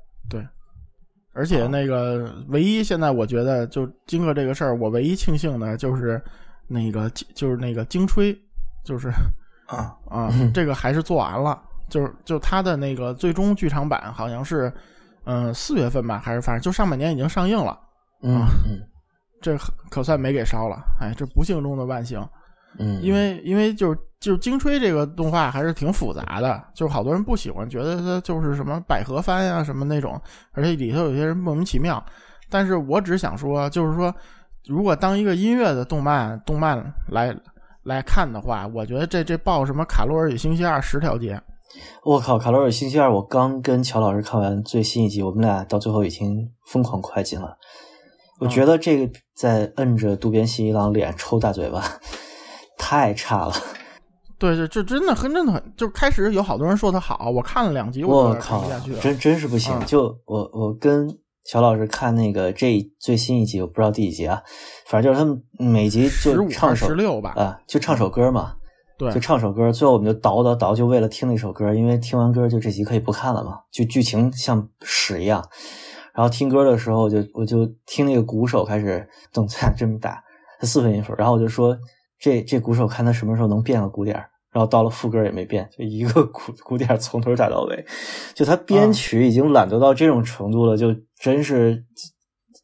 [1.38, 6.20] 而且那个唯一现在我觉得就经过这个事儿，我唯一庆幸的就是
[6.66, 8.36] 那个就是那个京吹，
[8.84, 9.08] 就是
[9.66, 9.94] 啊。
[10.10, 14.72] 啊，这个还是做完了，就是就他的那个最终剧场版好像是
[15.24, 17.78] 嗯四月份吧，还是反正就上半年已经上映了，
[18.22, 18.82] 嗯啊嗯。
[19.40, 22.20] 这可可算没给烧了，哎，这不幸中的万幸。
[22.78, 30.20] 嗯，因为因为就是就是精吹这个动画还是挺复杂的，就是好多人不喜欢，觉得它就是什么百合番呀、什么那种，
[30.52, 32.04] 而且里头有些人莫名其妙。
[32.50, 34.14] 但是我只想说，就是说，
[34.66, 37.34] 如果当一个音乐的动漫动漫来
[37.82, 41.40] 来看的话，我觉得这这报什么卡罗尔与星期二十条街，
[42.04, 47.56] 我靠，卡罗尔星期二，我刚跟乔老师看完最新一集，我们俩到最后已经疯狂快进了。
[48.40, 51.82] 我觉得这个在摁着渡边信一郎脸抽大嘴巴，
[52.78, 53.52] 太差了。
[54.38, 58.64] 对对，这真的很真的很，就开始有好多人说他好，我看了两集，我靠
[59.02, 59.74] 真真是不行。
[59.80, 61.08] 嗯就我我跟
[61.44, 64.40] 乔老师看那个这最新一集，我不知道第几集啊，
[64.86, 67.32] 反正就是他们每集就唱首十六吧？
[67.36, 68.54] 啊，就唱首歌嘛，
[68.96, 69.72] 对就，唱首歌。
[69.72, 75.44] 最后我们就倒倒倒，就为了听那首歌，因为听完歌就这集可以不看了嘛，就剧情像屎一样。
[76.14, 80.22] 然后听歌的时候，我就我就听那个鼓手开始动作这么大，
[80.60, 81.76] 四分音符，然后我就说
[82.18, 84.30] 这这鼓手看他什么时候能变个鼓点儿。
[84.50, 87.84] 然后到了副歌也没变，就一个鼓鼓点从头打到尾，
[88.34, 90.88] 就他编曲已经懒惰到这种程度了，就
[91.20, 91.84] 真是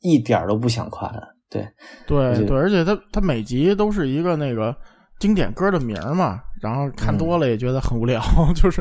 [0.01, 1.21] 一点儿都不想夸他。
[1.51, 1.69] 对，
[2.07, 4.75] 对对，而且他他每集都是一个那个
[5.21, 8.21] 经典歌的名嘛，然后看多了也觉得很无聊，
[8.57, 8.81] 就是，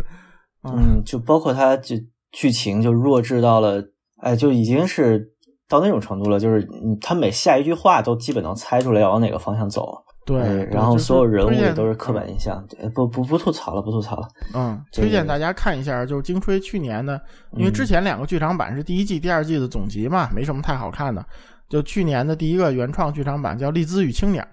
[0.63, 1.97] 嗯嗯，就包括他就
[2.31, 3.83] 剧情就弱智到了，
[4.21, 5.33] 哎，就已经是
[5.67, 10.03] 到那种程度了，就是嗯他每下一句话都基本能猜出来要往哪个方向走。
[10.25, 12.63] 对然后所有人物也都是刻板印象。
[12.69, 14.27] 对不不不吐槽了，不吐槽了。
[14.53, 17.21] 嗯，推荐大家看一下，就是京吹去年的，
[17.57, 21.25] 因为之前两个剧场版是第一季、第二季的总集嘛，没什么太好看的。
[21.69, 24.43] 就去年的第一个原创剧场版叫《丽兹与青鸟》，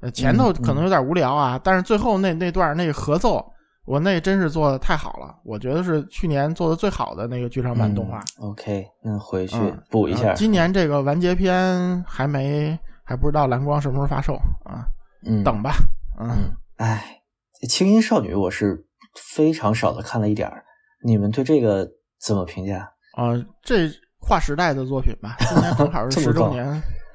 [0.00, 3.44] 呃，前头可能有点无聊啊，但是最后那那段那个合奏，
[3.86, 8.18] 我那真是做的太好了，我觉得是去年做的最好的那个剧场版动画。
[8.40, 10.28] 嗯 OK，那回去嗯补一下。
[10.28, 12.76] 呃今年这个完结篇还没，
[13.10, 14.34] 还不知道蓝光什么时候发售
[14.64, 14.86] 啊，
[15.26, 15.72] 嗯，等吧。
[16.20, 17.20] 嗯，嗯，哎，
[17.68, 18.86] 轻音少女我是
[19.34, 20.62] 非常少的看了一点儿，
[21.04, 21.90] 你们对这个
[22.24, 23.34] 怎么评价啊，
[23.64, 23.90] 这
[24.20, 26.64] 划时代的作品吧，今年正好是 十周年。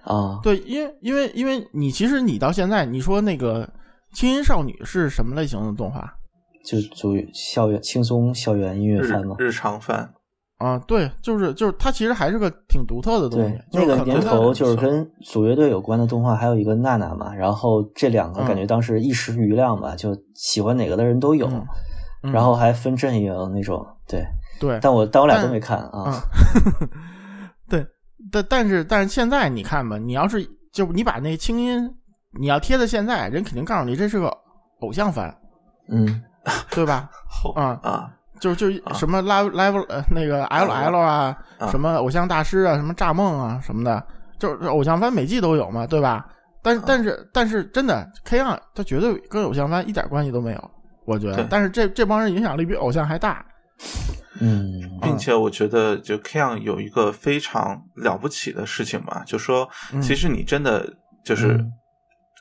[0.04, 0.38] 啊？
[0.44, 3.68] 对，因为因为因为你其实你到现在你说那个
[4.14, 6.14] 轻音少女是什么类型的动画
[6.66, 9.38] 就属于校园轻松校园音乐日番嘛。
[9.40, 10.14] 日常番，
[10.58, 10.78] 啊？
[10.88, 21.66] 对，就是就是它其实还是个挺独特的东西对，，那个年头就是跟组乐队有关的动画，还有一个娜娜嘛，然后这两个感觉当时一时余亮吧，就喜欢哪个的人都有，嗯
[22.24, 24.26] 嗯然后还分阵营那种，对。
[24.58, 26.22] 对，但我但我俩都没看啊，啊，
[27.68, 27.86] 对，
[28.32, 30.42] 但但是但是现在你看吧，你要是
[30.72, 31.94] 就你把那清音
[32.40, 34.32] 你要贴在现在，人肯定告诉你这是个
[34.80, 35.36] 偶像番，
[35.90, 36.24] 嗯
[36.72, 37.10] 对吧？
[37.30, 41.68] 后啊啊就就什么 level 呃那个 L L 啊，啊。
[41.70, 44.04] 什么偶像大师啊，什么炸梦啊什么的，
[44.38, 46.26] 就是偶像番每季都有嘛，对吧？
[46.62, 50.72] 但但是但是真的 K on 它绝对跟偶像番一点关系都没有，
[51.06, 51.46] 我觉得。
[51.50, 53.46] 但是这这帮人影响力比偶像还大，
[54.42, 60.02] 嗯并且我觉得，就 K on 有一个非常了不起的事情嘛，就说嗯。
[60.02, 60.92] 其实你真的
[61.24, 61.72] 就是嗯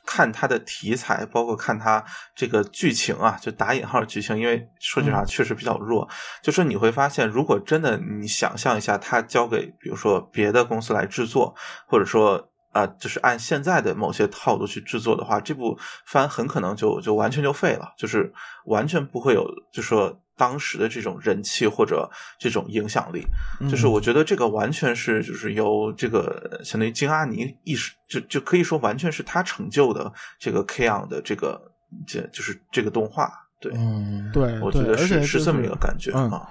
[0.05, 2.03] 看它的题材，包括看它
[2.35, 6.07] 这个剧情啊，就打引号剧情，因为说句实话嗯确实比较弱。
[6.41, 11.55] 就说你会发现，如果真的你想象一下，它交给比如说别的公司来制作，
[11.87, 12.51] 或者说。
[12.75, 18.33] 啊、就是按现在的某些套路去制作的话，这部番很可能就就完全就废了，就是
[18.65, 22.09] 完全不会有，就说当时的这种人气或者
[22.39, 23.25] 这种影响力。
[23.59, 31.61] 嗯就是我觉得这个完全是就是由这个相当于金阿尼意识，就就可以说完全是他成就的这个 K on 的这个
[32.05, 33.31] 这就是这个动画。
[33.59, 36.49] 对，嗯，对我觉，得而且是这么一个感觉嗯啊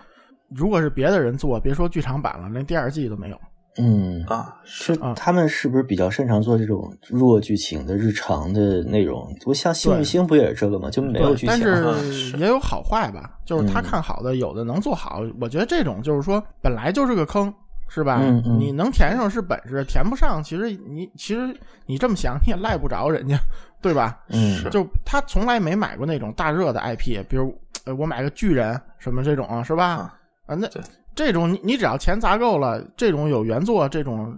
[0.48, 3.40] 如果是别的人做，别说剧场版了，连第二季都没有。
[3.76, 9.34] 嗯啊是啊他们是不是比较擅长做这种弱剧情的日常的内容？
[9.42, 10.88] 不像幸运对星不也是这个吗？
[10.90, 11.60] 就没有剧情。
[11.60, 15.22] 但 啊是是也有好坏吧，就是他嗯看好的，有的能做好。
[15.40, 17.52] 我觉得这种就是说，本来就是个坑，
[17.88, 18.20] 是吧？
[18.22, 21.52] 嗯嗯你能填上是本事，填不上，其实你其实
[21.86, 23.36] 你这么想，你也赖不着人家，
[23.82, 24.20] 对吧？
[24.28, 27.52] 嗯就他从来没买过那种大热的 IP，比如
[27.84, 29.84] 呃我买个巨人什么这种啊，是吧？
[29.94, 30.14] 啊
[30.46, 30.80] 啊，那对
[31.14, 34.36] 这种你你只要钱砸够了，这种有原作这种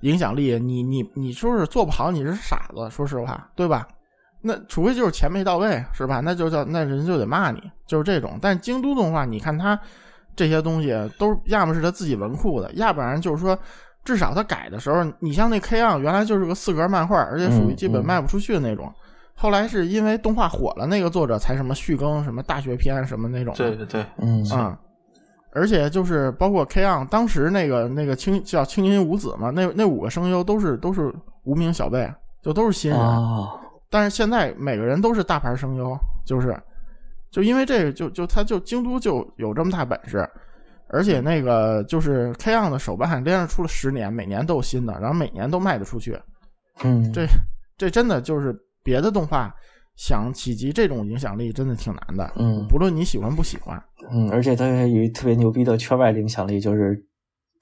[0.00, 3.86] 影响力，你你你说是做不好，你是傻子，说实话，对吧？
[4.42, 6.20] 那除非就是钱没到位，是吧？
[6.20, 8.38] 那就叫那人就得骂你，就是这种。
[8.40, 9.78] 但京都动画，你看他
[10.36, 13.58] 这些东西都要么是他自己文库的，要不然就是说，
[14.04, 18.92] 至少他改的时候，你像那 K on 原来就是个四格漫画，而且属于基本卖不出去的那种。
[19.34, 23.54] 后来是因为动画火了，那个作者才什么续更什么大学篇什么那种。
[23.56, 24.78] 对对对，嗯啊、
[25.56, 31.10] 而且就是包括 K on 当时那个那个青叫青音五子嘛，那那五个声优都是都是
[31.44, 33.00] 无名小辈，就都是新人。
[33.00, 35.96] 啊，但是现在每个人都是大牌声优，
[36.26, 36.54] 就是
[37.30, 40.28] 就因为这个就就他就京都就有这么大本事，
[40.88, 46.20] 而且那个就是 K on 的手办连着出了十年，每年都有新的，然后每年都卖得出去。
[46.84, 47.26] 嗯，这
[47.78, 49.50] 这真的就是别的动画
[49.96, 52.30] 想企及这种影响力，真的挺难的。
[52.36, 53.82] 嗯不论你喜欢不喜欢。
[54.10, 57.02] 嗯，而且它有一特别牛逼的圈外影响力，就是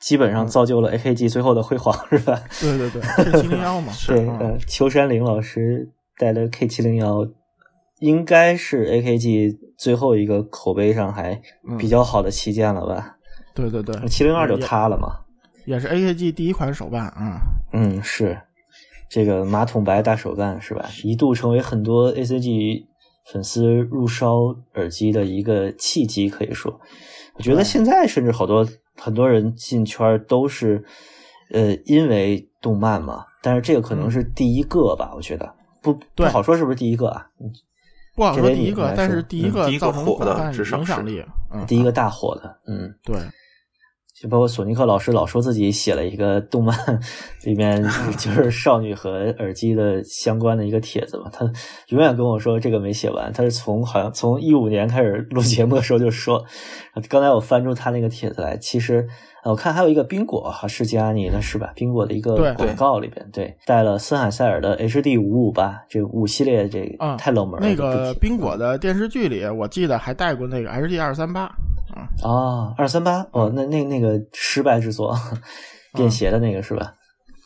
[0.01, 2.39] 基本上造就了 AKG 最后的辉煌，是吧？
[2.61, 7.27] 对对对，K 七零幺嘛，对， 嗯呃，秋山绫老师带的 K 七零幺，
[8.01, 13.17] 应该是 AKG 最后一个口碑上还嗯比较好的旗舰了吧？
[13.55, 15.21] 对对对，七零二就塌了嘛。
[15.65, 17.41] 也是 AKG 第一款手办啊。
[17.73, 18.39] 嗯，是
[19.09, 20.89] 这个马桶白大手办是吧？
[21.03, 22.85] 一度成为很多 ACG
[23.27, 26.81] 粉丝入烧耳机的一个契机，可以说。
[27.35, 30.85] 我觉得现在甚至好多很多人进圈都是，
[31.51, 33.25] 呃，因为动漫嘛。
[33.43, 37.27] 但是这个可能是第一个吧，我觉得不不好说是不是第一个啊？
[38.17, 42.95] 不好这说第一个但是第一嗯第一个个造成火的影响力，嗯，第一个大火的，嗯。
[43.03, 43.17] 对，
[44.25, 46.75] 就包括索尼克老师老说自己写了一个动漫，
[47.43, 47.85] 里面
[48.17, 51.29] 就是少女和耳机的相关的一个帖子嘛。
[51.31, 51.45] 他
[51.89, 56.43] 永远跟我说这个没写完，他是从好像从一五年开始录节目的时候就说。
[57.09, 59.05] 刚才我翻出他那个帖子来，其实
[59.43, 61.73] 呃我看还有一个冰果哈是加尼的是吧？
[61.75, 66.87] 冰果的一个广告里边，对带了森海塞尔的 HD 五五八这五系列这
[67.19, 67.67] 太冷门了。
[67.69, 71.53] 那个冰果的电视剧里，我记得还带过那个 HD 二三八，
[71.95, 75.17] 啊，哦，二三八哦，那那那个失败之作，
[75.95, 76.95] 便携的那个是吧？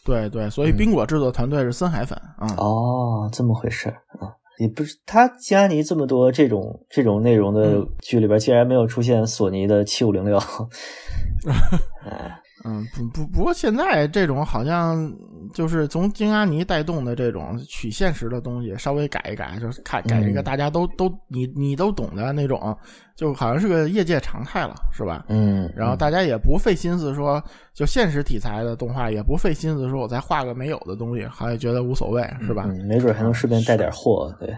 [0.05, 2.47] 对对，所以冰果制作团队是森海粉啊。
[2.49, 4.33] 嗯哦，这么回事儿啊！
[4.59, 10.37] 也不是他加尼这么多这种这种内容的嗯剧里边，竟然没有出现索尼的七五零六。
[12.05, 15.13] 哎，嗯，不不不过现在这种好像
[15.55, 22.77] 就是从金阿尼带动的这种取现实的东西，稍微改一改，就是看改一个嗯大家都、都你你都懂的那种，
[23.15, 25.25] 就好像是个业界常态了，是吧？
[25.29, 27.43] 嗯，然后大家也不费心思说，
[27.73, 32.65] 就现实题材的动画也不费心思说我再画个没有的东西，好像也觉得无所谓，是吧？
[32.67, 34.35] 嗯，没准还能顺便带点货。
[34.41, 34.51] 对，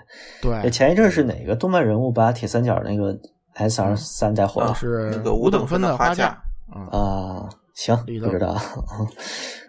[0.53, 3.15] 哎对，前一阵是哪个动漫人物把铁三角那个
[3.55, 4.75] S R 三带火了？
[4.75, 6.43] 是那个五等分的的花价架，
[6.73, 8.57] 啊，啊，行，不知道。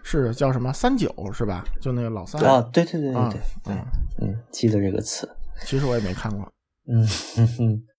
[0.04, 1.64] 是叫什么三九是吧？
[1.80, 3.40] 就那个老三啊，对对对对啊对，
[3.72, 3.84] 嗯，
[4.20, 5.28] 嗯，记得这个词。
[5.64, 6.46] 其实我也没看过。
[6.88, 7.82] 嗯哼哼。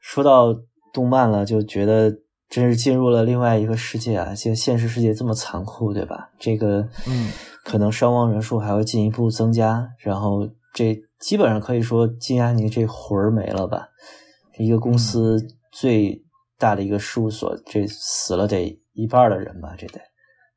[0.00, 0.52] 说到
[0.92, 2.12] 动漫了，就觉得
[2.48, 4.34] 真是进入了另外一个世界啊！
[4.34, 6.30] 现现实世界这么残酷，对吧？
[6.36, 7.30] 这个，嗯，
[7.64, 13.88] 可能伤亡人数还会进一步增加，然后这基本上可以说金阿尼这魂儿没了吧？
[14.58, 15.40] 一个公司
[15.72, 16.22] 最
[16.58, 19.74] 大的一个事务所，这死了得一半的人吧？
[19.78, 20.00] 这得。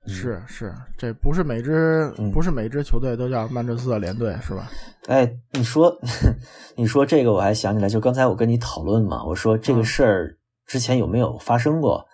[0.06, 4.70] 是是，这不是每支嗯不是每支球队都叫曼彻斯特联队是吧？
[5.08, 5.98] 哎，你说，
[6.76, 12.06] 你说这个我还想起来，就刚才我跟你讨论嘛，我说这个嗯事儿之前有没有发生过？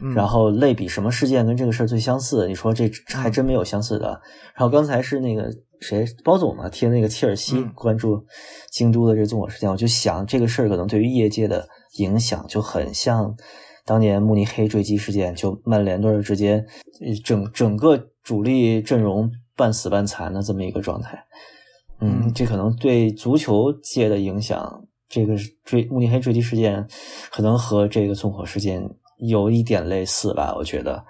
[0.00, 2.46] 嗯，然后类比什么事件跟这个事儿最相似？
[2.46, 4.08] 你说这还真没有相似的。
[4.54, 8.24] 然后刚才是那个谁包总嘛，贴那个切尔西嗯关注
[8.70, 11.68] 京都的这纵火事件，我就想这个事儿可能对于业界的
[11.98, 13.34] 影响就很像
[13.84, 16.64] 当年慕尼黑坠机事件，就曼联队直接
[17.00, 21.24] 呃整整个主力阵容半死半残的这么一个状态。
[22.00, 25.34] 嗯，嗯这可能对足球界的影响，这个
[25.64, 26.86] 坠慕尼黑坠机事件，
[27.30, 28.82] 可能和这个纵火事件
[29.18, 30.54] 有一点类似吧？
[30.56, 31.04] 我觉得，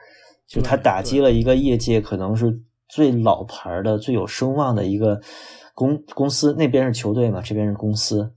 [0.48, 2.46] 就他打击了一个业界可能是
[2.88, 5.20] 最老牌的、最有声望的一个
[5.74, 8.30] 公公司，那边是球队嘛，这边是公司，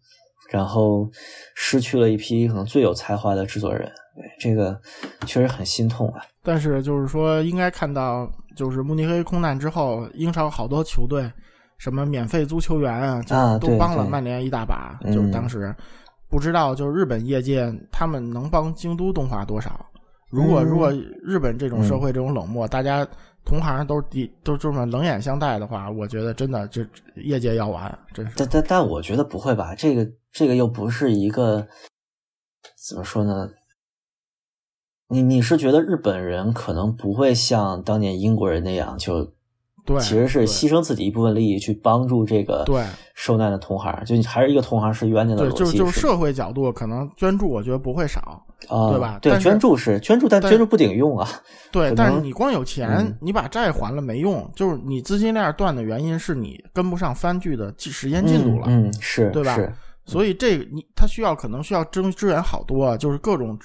[0.49, 1.07] 然后
[1.55, 3.91] 失去了一批可能最有才华的制作人，
[4.39, 4.79] 这个
[5.25, 6.21] 确实很心痛啊。
[6.41, 11.31] 但是就是说，应该看到，就是慕尼黑空难之后，英超好多球队，
[11.77, 14.97] 什么免费租球员啊，都帮了曼联一大把。
[15.03, 15.73] 嗯就是当时
[16.29, 19.85] 不知道，就是日本业界他们能帮京都动画多少？
[20.29, 20.91] 如果、嗯如果
[21.23, 23.07] 日本这种社会这种冷漠，大家
[23.43, 28.33] 同行都敌都这么冷眼相待的话，我觉得真的这业界要完，真是。
[28.37, 29.73] 但但但我觉得不会吧？
[29.73, 31.67] 这个这个又不是一个
[32.87, 33.49] 怎么说呢？
[35.07, 39.33] 你你是觉得日本人可能不会像当年英国人那样，就
[39.85, 42.83] 对，其实是牺牲自己一部分利益去帮助这个对
[43.15, 51.27] 受难的同行，就你还是一个同行是冤家的对，逻辑，就就是是吗社会角度，可能捐助我觉得不会少，啊，对吧对，但捐助是捐助，但但捐助不顶用啊。
[51.71, 59.71] 对，但是你光有钱，嗯你把债还了没用，就是你资金链断的原因是你跟不上番剧的进时间进度了，嗯，嗯是，对吧是，
[60.05, 63.57] 所以这个你他需要可能需要支支援好多，啊，就是各种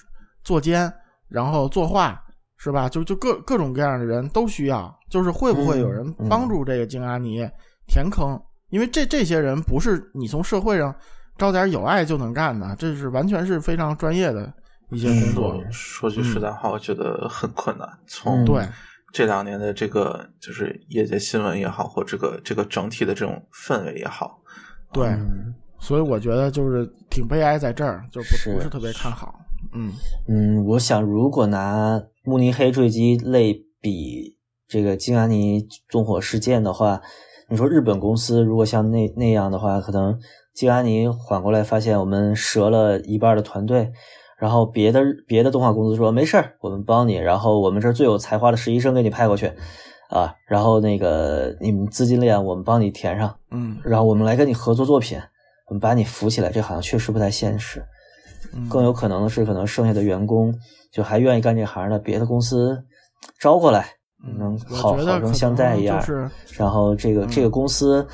[0.42, 0.92] 作监，
[1.28, 2.20] 然后作画，
[2.56, 2.88] 是吧？
[2.88, 7.48] 就就各各种各样的人都需要，就是会不会有人帮助这个京阿尼
[7.86, 8.40] 填坑？
[8.70, 10.94] 因为这这些人不是你从社会上
[11.36, 14.52] 招点有爱就能干的，这是完全是非常专业的
[14.90, 15.54] 一些工作。
[15.70, 17.88] 说说句实在话，我觉得很困难。
[18.06, 18.66] 从嗯对
[19.12, 24.40] 这两年的这个就是业界新闻也好，或这个这个整体的这种氛围也好，
[24.92, 29.38] 对，嗯所以我觉得就是挺悲哀在这儿，就不是不是特别看好。
[29.72, 29.92] 嗯，
[30.26, 37.02] 嗯，我想如果拿慕尼黑坠机类比这个金安尼纵火事件的话，
[37.48, 40.18] 你说日本公司如果像那那样的话，可能
[40.54, 43.92] 金安尼缓过来发现我们折了一半的团队，
[44.38, 49.52] 然后别的别的动画公司说没事儿，我们帮你，然后我们这儿最有才华的实习生给你派过去，
[50.08, 55.20] 啊，然后那个你们资金链我们帮你填上，嗯然后我们来跟你合作作品，
[55.68, 57.84] 我们把你扶起来，这好像确实不太现实。
[58.54, 60.54] 嗯，更有可能的是，可能剩下的员工
[60.92, 62.76] 就还愿意干这行的，别的公司
[63.40, 63.86] 招过来，
[64.24, 65.98] 嗯能好好生觉得可能相待一样。
[66.00, 68.06] 就是然后这个、嗯这个公司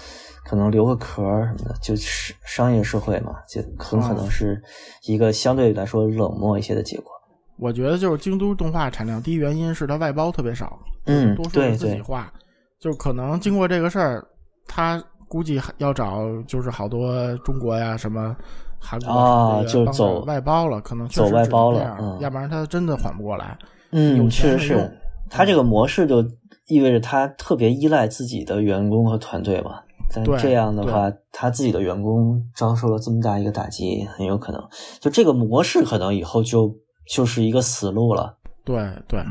[0.45, 4.61] 可能留个壳儿什么的，就是商业社会嘛，就很可能哦是
[5.07, 7.12] 一个相对来说冷漠一些的结果。
[7.59, 12.32] 我觉得就是京都动画产量低，原因是它外包特别少，嗯多数对是自己对画，
[12.80, 14.26] 就可能经过这个事儿，
[14.66, 18.34] 他估计要找就是好多中国呀什么
[18.81, 23.57] 韩国啊就走外包了，可能走外包了嗯要不然他真的缓不过来。
[23.93, 26.24] 嗯，确实是，他这个模式就
[26.66, 29.83] 意味着他特别依赖自己的员工和团队嘛。
[30.12, 34.61] 但这样的话，他自己的员工遭受了这么大一个打击，很有可能
[34.99, 36.74] 就这个模式可能以后就
[37.07, 38.37] 就是一个死路了。
[38.64, 38.76] 对
[39.07, 39.22] 对，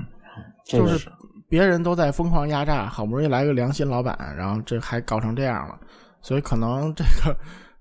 [0.65, 1.09] 这个就是
[1.49, 5.77] 别人都在疯狂压榨，好不容易来个良心老板，然后这还搞成这样了，
[6.21, 7.35] 所以可能这个，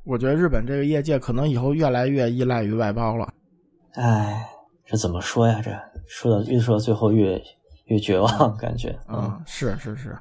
[0.08, 3.30] 我觉得日本这个业界可能以后越来越依赖于外包了。
[3.92, 4.42] 唉，
[4.86, 5.60] 这怎么说呀？
[5.62, 5.70] 这
[6.06, 7.38] 说到越说到最后越
[7.84, 8.98] 越绝望，感觉。
[9.06, 10.16] 嗯，是是是，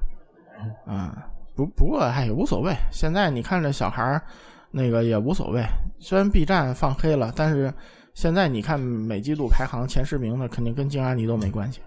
[0.87, 1.09] 嗯，
[1.55, 2.75] 不不过哎也无所谓。
[2.91, 4.21] 现在你看这小孩儿，
[4.71, 5.63] 那个也无所谓。
[5.99, 7.73] 虽然 B 站放黑了，但是
[8.13, 11.79] 现在你看每季度排行前十名的，肯定跟静安尼都没关系，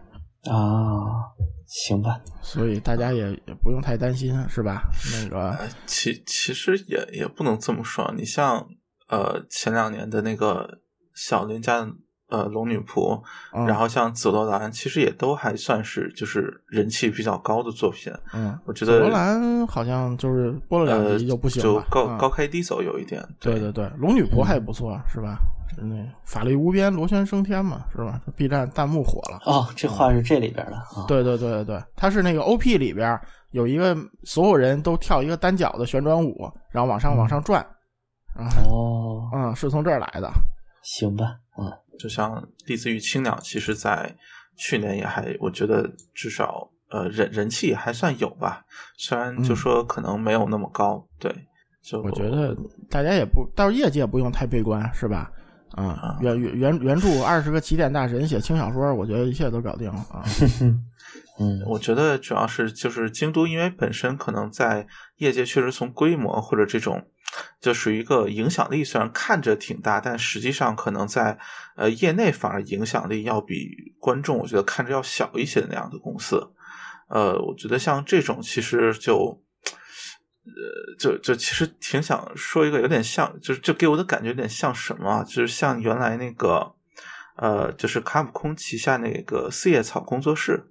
[0.45, 1.35] 啊，
[1.67, 2.21] 行吧。
[2.41, 4.83] 所以大家也也不用太担心，是吧？
[5.13, 8.13] 那个，其其实也也不能这么说。
[8.17, 8.67] 你像
[9.09, 10.81] 呃前两年的那个
[11.15, 11.87] 小林家
[12.29, 13.23] 呃龙女仆，
[13.53, 18.13] 嗯、然后像紫罗兰，其实也都还算是就是人气比较高的作品。
[18.33, 23.23] 嗯，我觉得罗兰好像就是播了两呃集就不行就了，嗯高高开低走有一点。
[23.39, 25.39] 对对对，龙女仆还不错，是吧？
[25.79, 29.41] 那法律无边，螺旋升天嘛，是吧？B 站弹幕火了。
[29.45, 31.05] 哦，这话是这里边的啊。
[31.07, 33.19] 对对对对对，它是那个 OP 里边
[33.51, 37.61] 有一个所有人都跳一个单脚的旋转舞，然后往上往上转，
[38.35, 40.31] 啊，哦，嗯，是从这儿来的。
[40.83, 44.15] 行吧，嗯就像栗子与青鸟，其实在
[44.57, 48.65] 去年也还，我觉得至少呃人人气还算有吧，
[48.97, 51.31] 虽然就说可能没有那么高，对，
[51.83, 52.57] 就嗯我觉得
[52.89, 55.31] 大家也不，到时候业界不用太悲观，是吧？
[55.77, 60.25] 啊、原原原原著二十个起点大神写轻小说，我觉得一切都搞定了啊。
[61.39, 67.07] 嗯我觉得主要是就是京都，因为本身可能在业界确实从规模或者这种，
[67.61, 71.39] 就属于一个影响力，虽然看着挺大，但实际上可能在
[71.77, 76.53] 呃业内反而影响力要比观众我觉得看着要小一些的那样的公司。
[77.09, 79.43] 呃，我觉得像这种其实就。
[80.47, 86.75] 呃，就就其实挺想说一个有点像，就是就给我的感觉有点像什么，就是像原来那个
[87.37, 90.65] 呃，就是卡普空旗下那个四叶草工作室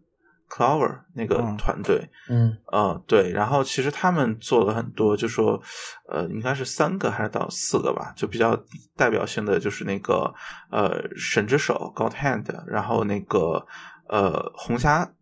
[0.49, 5.61] Clover 那个团队，嗯呃对，然后其实他们做了很多，就说
[6.09, 8.59] 呃应该是三个还是到四个吧，就比较
[8.95, 10.33] 代表性的就是那个
[10.71, 13.65] 呃神之手 God Hand，然后那个
[14.07, 15.13] 呃红霞。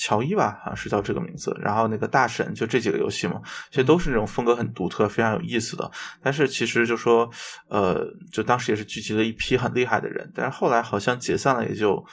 [0.00, 1.52] 乔伊吧，好像是叫这个名字。
[1.60, 5.90] 然后那个大神，就这几个游戏嘛，其实都是那种风格很独特、非常有意思的。
[6.22, 7.28] 但是其实就说，
[7.68, 12.04] 呃，就当时也是聚集了一批很厉害的人，但是后来好像解散了，也就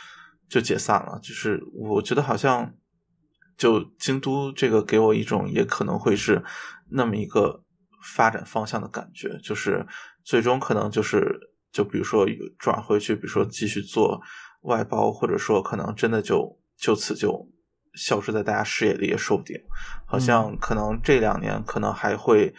[0.50, 1.20] 就解散了。
[1.22, 2.74] 就是我觉得好像，
[3.56, 6.44] 就京都这个给我一种也可能会是
[6.90, 7.62] 那么一个
[8.02, 9.86] 发展方向的感觉，就是
[10.24, 11.40] 最终可能就是
[11.72, 12.26] 就比如说
[12.58, 14.20] 转回去，比如说继续做
[14.62, 17.48] 外包，或者说可能真的就就此就。
[17.96, 19.60] 消失在大家视野里也说不定，
[20.06, 22.54] 好像可能这两年可能还会，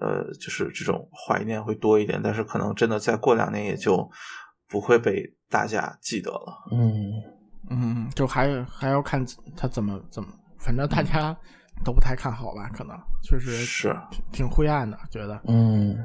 [0.00, 4.08] 呃，就是这种怀念会多一点，但是可能真的再过两年也就
[4.68, 6.64] 不会被大家记得了。
[6.72, 7.12] 嗯
[7.68, 9.24] 嗯，就还还要看
[9.56, 10.28] 他怎么怎么，
[10.58, 11.36] 反正大家
[11.84, 12.70] 都不太看好吧？
[12.72, 13.96] 可能确实是
[14.32, 15.40] 挺灰暗的，觉得。
[15.48, 15.96] 嗯，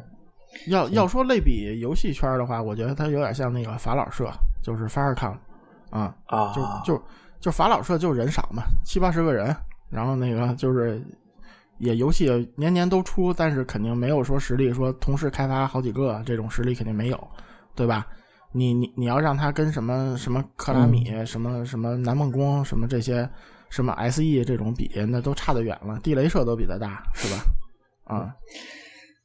[0.68, 4.32] 要要说类比游戏圈的话，我觉得它有点像那个法老社，
[4.64, 5.38] 就是 Firecon
[5.92, 7.04] 啊啊，就就。
[7.42, 9.54] 就法老社就人少嘛，七八十个人，
[9.90, 11.02] 然后那个就是
[11.80, 17.28] 也游戏年年都出，但是肯定没有说实力说同时开发好几个这种实力肯定没有，
[17.76, 18.06] 对吧？
[18.54, 23.28] 你你你要让他跟什么什么克拉米、什么什么南梦宫、什么这些
[23.70, 26.00] 什么 SE 这种比，那都差得远了。
[26.04, 27.44] 地雷社都比他大，是吧？
[28.04, 28.36] 啊，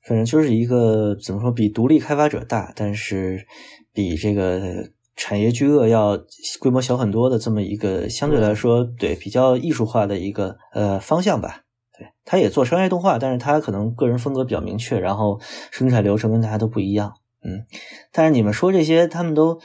[0.09, 3.47] 反正就是一个怎么说，比独立开发者大，但是
[3.93, 4.89] 比这个。
[5.17, 6.19] 产业巨鳄要
[6.61, 11.63] 规模小很多的这么一个相对来说对比较艺术化的一个呃方向吧，
[11.99, 15.41] 对，他也做商业动画，但是他可能个人风格比较明确，然后
[15.71, 17.65] 生产流程跟大家都不一样，嗯，
[18.13, 19.59] 但是你们说这些，他们都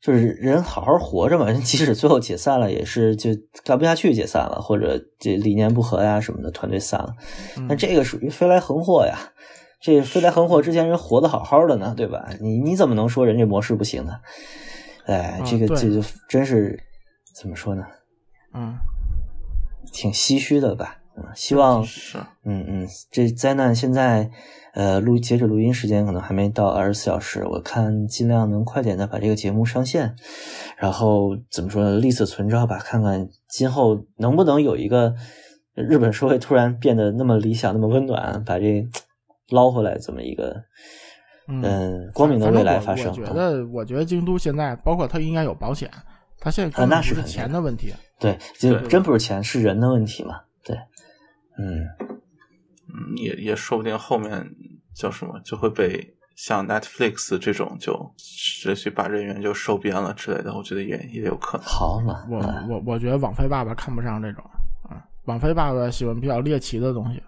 [0.00, 3.30] 就是人好好活着嘛， 即使最后解散了，也是就
[3.64, 7.14] 干不下去解散了，或者这理念不合呀什么的，团队散了，
[7.68, 9.18] 那这个属于飞来横祸呀，
[9.80, 12.28] 这飞来横祸之前人活得好好的呢，对吧？
[12.40, 14.20] 你你怎么能说人家模式不行呢？
[15.06, 16.78] 哎，这个这就真是
[17.34, 17.84] 怎么说呢？
[18.52, 18.76] 嗯，
[19.92, 20.98] 挺唏嘘的吧？
[21.16, 24.30] 嗯，希望是，嗯嗯，这灾难现在
[24.74, 30.14] 呃录截止录音时间可能还没到二十四小时，我看尽量能快点的把这个节目上线，
[30.76, 31.98] 然后怎么说呢？
[31.98, 35.14] 立此存照吧，看看今后能不能有一个
[35.74, 38.86] 日本社会突然变得那么理想、那么温暖，把这
[39.50, 40.56] 捞回来这么一个。
[41.52, 43.10] 嗯，光明的未来发生。
[43.10, 45.90] 我觉得，我觉得京都现在，包括它应该有保险，
[46.38, 47.92] 它现在啊，那是钱的问题。
[48.20, 50.36] 对，就真不是钱，是人的问题嘛？
[50.62, 50.76] 对，
[51.58, 51.80] 嗯
[52.86, 54.46] 嗯，也也说不定后面
[54.94, 61.66] 叫什么就会被像 Netflix 这种就直接把人员就收编了之类的，我觉得也也有可能。
[61.66, 64.44] 好嘛，我我我觉得网飞爸爸看不上这种
[64.88, 67.20] 啊，网飞爸爸喜欢比较猎奇的东西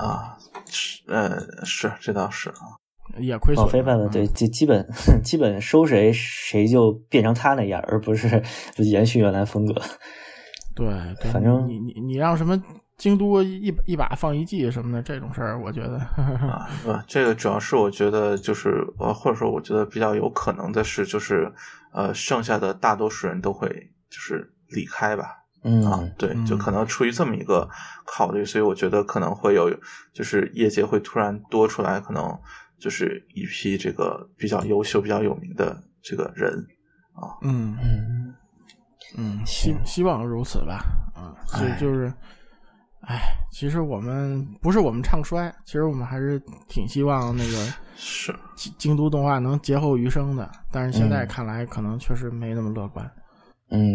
[0.00, 2.78] 啊啊，是呃是这倒是啊。
[3.18, 3.64] 也亏损。
[3.64, 4.86] 网飞办的对，基基本
[5.24, 8.40] 基本收谁谁就变成他那样，而不是
[8.76, 9.74] 延续原来风格。
[10.76, 10.86] 对，
[11.32, 12.56] 反正你你你让什么
[12.96, 21.52] 京都一一把放一季什么的这种事儿，我觉得啊，不，这个主要是我觉得就是呃，或者说我觉得比较有可能的是，就是
[21.92, 23.68] 呃，剩下的大多数人都会
[24.08, 25.39] 就是离开吧。
[25.62, 27.68] 嗯啊，对，就可能出于这么一个
[28.06, 29.70] 考虑，所以我觉得可能会有，
[30.12, 32.38] 就是业界会突然多出来可能。
[32.80, 36.50] 就是一批这个比较优秀、比较有名的这个人
[37.12, 37.76] 啊，嗯。
[37.78, 38.34] 嗯。
[39.18, 40.82] 嗯，希希望如此吧，
[41.14, 42.10] 啊，所以就是，
[43.02, 43.20] 哎，
[43.52, 48.34] 其实我们不是我们唱衰，其实我们还是挺希望那个 是。
[48.56, 53.04] 京京都动画能劫后余生的，但是现在看来可能确实没那么乐观。
[53.04, 53.19] 嗯，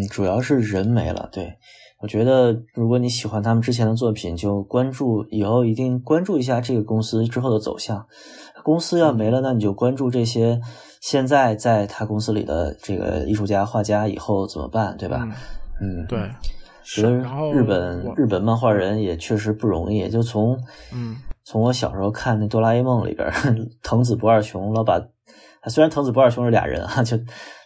[0.10, 1.54] 主要是人没了，对
[2.02, 8.06] 我觉得，如果你喜欢他们之前的作品，就关注以后一定关注一下这个公司之后的走向。
[8.64, 10.60] 公司要没了，那你就关注这些
[11.02, 15.28] 现在在他公司里的这个艺术家、画家以后怎么办，对吧？
[15.82, 16.20] 嗯，对。
[16.84, 17.10] 觉得
[17.52, 20.08] 日本日本漫画人也确实不容易。
[20.08, 20.56] 就从
[20.94, 23.28] 嗯，从我小时候看那《哆啦 A 梦》里边，
[23.82, 25.02] 藤子不二雄老把，
[25.68, 27.18] 虽然藤子不二雄是俩人啊，就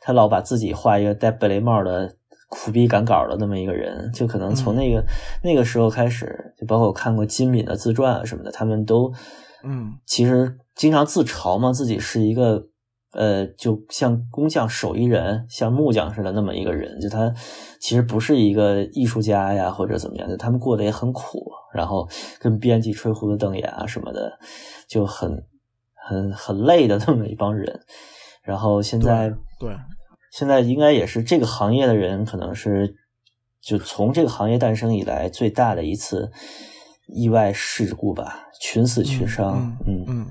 [0.10, 2.12] 他老把自己画一个戴贝雷帽的
[2.48, 5.04] 苦逼赶稿的那么一个人，就可能从那个
[5.44, 9.14] 那个时候开始，就包括我看过金敏的自传啊什么的，他们都
[9.64, 10.58] 嗯，其实。
[10.76, 12.64] 经常自嘲嘛，自己是一个
[13.12, 17.30] 呃，就像工匠手艺人，像木匠似的那么一个人，就他
[17.82, 22.08] 其实不是一个艺术家呀，或者怎么样，就他们过得也很苦，然后
[22.40, 24.32] 跟编辑吹胡子瞪眼啊什么的，
[24.88, 25.44] 就很
[25.94, 27.78] 很很累的那么一帮人。
[28.42, 29.30] 然后现在
[29.60, 29.76] 对，
[30.32, 32.96] 现在应该也是这个行业的人，可能是
[33.62, 36.32] 就从这个行业诞生以来最大的一次
[37.08, 40.26] 意外事故吧，群死群伤，嗯嗯。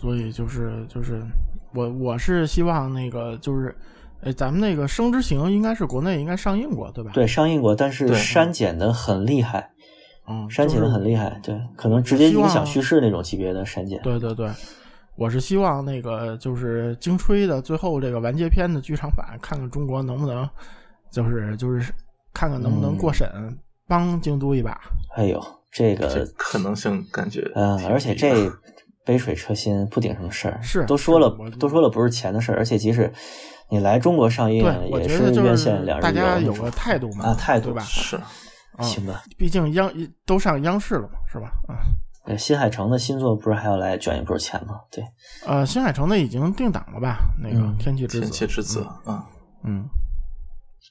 [0.00, 1.22] 所以就是就是
[1.72, 3.74] 我我是希望那个就是，
[4.20, 7.10] 哎，咱们那个《生之行》应该是国内应该上映过，对吧？
[7.14, 9.70] 对，上映过，但是删减的很厉害，
[10.28, 13.98] 嗯，删减的很厉害，对，可能直接影响叙事那种级别的删减。
[14.02, 14.50] 对对对，
[15.16, 20.48] 我是希望那个就是京吹的最后这个完结篇的剧场版，看看中国能不能，
[21.10, 21.92] 就是就是
[22.32, 23.28] 看看能不能过审，
[23.86, 24.80] 帮京都一把。
[25.16, 28.50] 哎呦，这个可能性感觉，嗯，而且这。
[29.06, 33.12] 杯水车薪不顶什么事儿，是都说了，都说了不是钱的事儿，而且即使
[33.68, 38.18] 你来中国上映，也是院线两大家有个态度嘛，啊，态度吧，是，
[38.78, 39.92] 行吧，毕竟央
[40.24, 41.52] 都上央视了嘛，是吧？
[41.68, 41.76] 啊，
[42.24, 44.80] 对，新海诚的新作不是还要来卷一波钱吗？
[44.90, 45.04] 对，
[45.46, 47.18] 呃，新海诚的已经定档了吧？
[47.42, 49.26] 那个《天气之子》，天气之子，啊，
[49.64, 49.84] 嗯，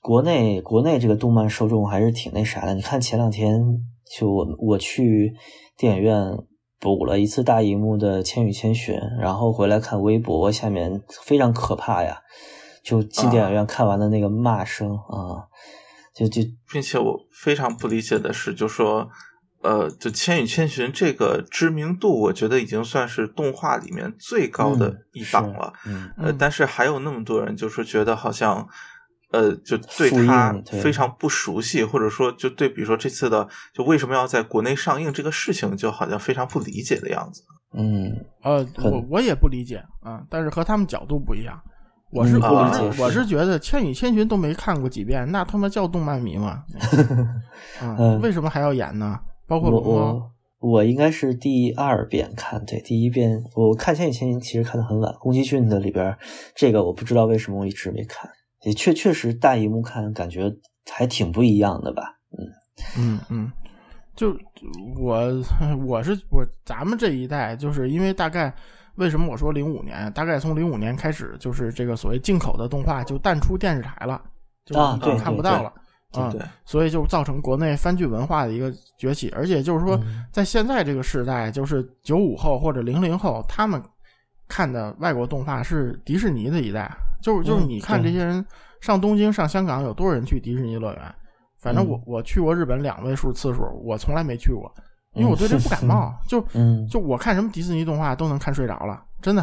[0.01, 2.73] 国内国内这个动漫受众还是挺那啥的。
[2.73, 3.61] 你看前两天
[4.17, 5.33] 就我我去
[5.77, 6.37] 电影院。
[6.79, 12.19] 补了一次大荧幕的《千与千寻》，然后回来看微博，下面非常可怕呀！
[12.83, 15.47] 就进电影院看完的那个骂声啊，
[16.13, 19.07] 就就，并且我非常不理解的是，就说，
[19.63, 25.73] 呃，就《千与千寻》这个知名度，我觉得已经算是动画里面最高的一档了，
[26.17, 28.67] 呃，但是还有那么多人就是觉得好像。
[29.31, 30.53] 呃，就对他
[30.83, 37.41] 非常不熟悉，或者说，就对，比如说这次的，就为什么要在国内上映这个事情，就好像非常不理解的样子。
[37.75, 38.13] 嗯，
[38.43, 41.59] 呃，我我也不理解啊，但是和他们角度不一样。
[42.11, 46.63] 我是不理解，我是觉得《千与千寻》都没看过几遍，那他妈叫动漫迷吗？
[47.81, 49.19] 啊， 为什么还要演呢？
[49.53, 56.17] 包括我，我我应该是第二遍看，对，第一遍我看《千与千寻》其实看的很晚，宫崎骏的里边
[56.55, 58.29] 这个我不知道为什么我一直没看。
[58.61, 60.49] 也确确实大荧幕看感觉
[60.89, 62.47] 还挺不一样的吧，嗯
[62.97, 63.51] 嗯嗯，
[64.15, 64.33] 就
[64.97, 65.21] 我
[65.85, 68.53] 我是我咱们这一代就是因为大概
[68.95, 74.21] 为什么我说零五年，大概从零五年开始就是这个所谓进口的动画就淡出电视台了，
[74.65, 74.75] 就
[75.17, 75.73] 看不到了啊，
[76.65, 79.99] 所以就造成国内番剧文化的一个崛起，而且就是说
[80.31, 83.81] 在现在这个时代，就是九五后或者零零后他们
[84.47, 86.91] 看的外国动画是迪士尼的一代。
[87.21, 88.45] 就是就是，你看这些人
[88.81, 91.15] 上东京、上香港，有多少人去迪士尼乐园？
[91.57, 94.69] 反正我我去过日本两位数次数，我从来没去过，
[95.13, 96.13] 因为我对这不感冒。
[96.27, 96.45] 就
[96.89, 99.41] 就我看什么迪士尼动画都能看睡着了，真的。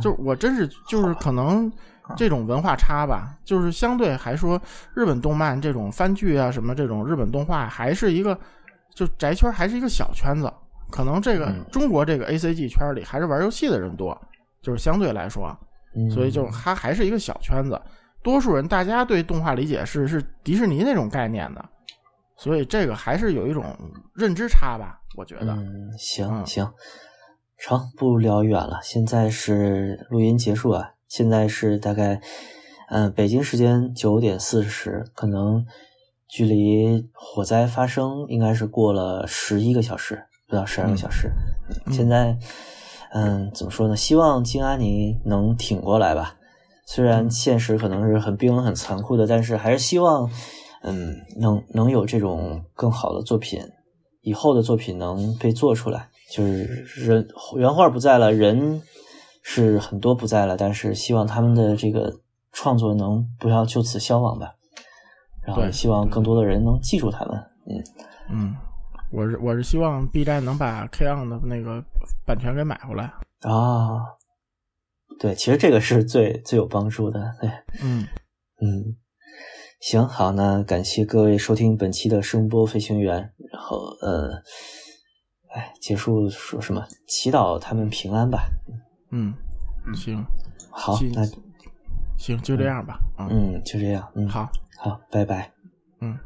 [0.00, 1.68] 就我真是就是可能
[2.16, 4.60] 这种文化差吧，就是相对还说
[4.94, 8.38] 日本动漫这种番剧啊什么这种日本动画还是一个
[8.94, 10.52] 就宅圈还是一个小圈子，
[10.90, 14.18] 可能这个中国这个 A C G 圈里还是玩游戏的人多，
[14.62, 15.56] 就是相对来说。
[16.14, 17.80] 所以就它还是一个小圈子，
[18.22, 21.68] 多数人大家对动画理解是是迪士尼那种概念的，
[22.36, 23.76] 所以这个还是有一种
[24.14, 25.52] 认知差吧，我觉得。
[25.52, 26.64] 嗯，行行，
[27.58, 28.78] 成，不聊远了。
[28.84, 32.22] 现在是录音结束啊，现在是大概
[32.88, 35.66] 嗯北京时间九点四十，可能
[36.26, 41.30] 距离火灾发生应该是过了十一个小时，不到十二个小时。
[41.92, 42.38] 现在。
[43.12, 43.96] 嗯，怎么说呢？
[43.96, 46.36] 希望金安妮能挺过来吧。
[46.86, 50.30] 虽然现实可能是很冰冷、很残酷的，但是还是希望，
[50.84, 53.60] 嗯，能能有这种更好的作品，
[54.22, 56.08] 以后的作品能被做出来。
[56.30, 56.62] 就是
[57.04, 57.26] 人
[57.56, 58.80] 原画不在了，人
[59.42, 62.20] 是很多不在了，但是希望他们的这个
[62.52, 64.54] 创作能不要就此消亡吧。
[65.42, 67.38] 然后希望更多的人能记住他们。
[67.66, 67.84] 嗯
[68.30, 68.56] 嗯。
[69.12, 71.84] 我是我是希望 B 站能把 K on 的那个
[72.24, 74.06] 版权给买回来啊！
[75.18, 77.34] 对，其实这个是最最有帮助的。
[77.40, 77.50] 对，
[77.82, 78.06] 嗯
[78.62, 78.96] 嗯，
[79.80, 83.32] 行好，那感谢各位收听本期的声波飞行员。
[83.50, 84.30] 然后呃，
[85.52, 86.86] 哎，结束说什么？
[87.08, 88.48] 祈祷他们平安吧。
[89.10, 89.34] 嗯，
[89.94, 90.24] 行，
[90.70, 91.22] 好，那
[92.16, 93.00] 行就这样吧。
[93.18, 94.08] 嗯，就这样。
[94.14, 95.52] 嗯，好，好，拜拜。
[96.00, 96.18] 嗯。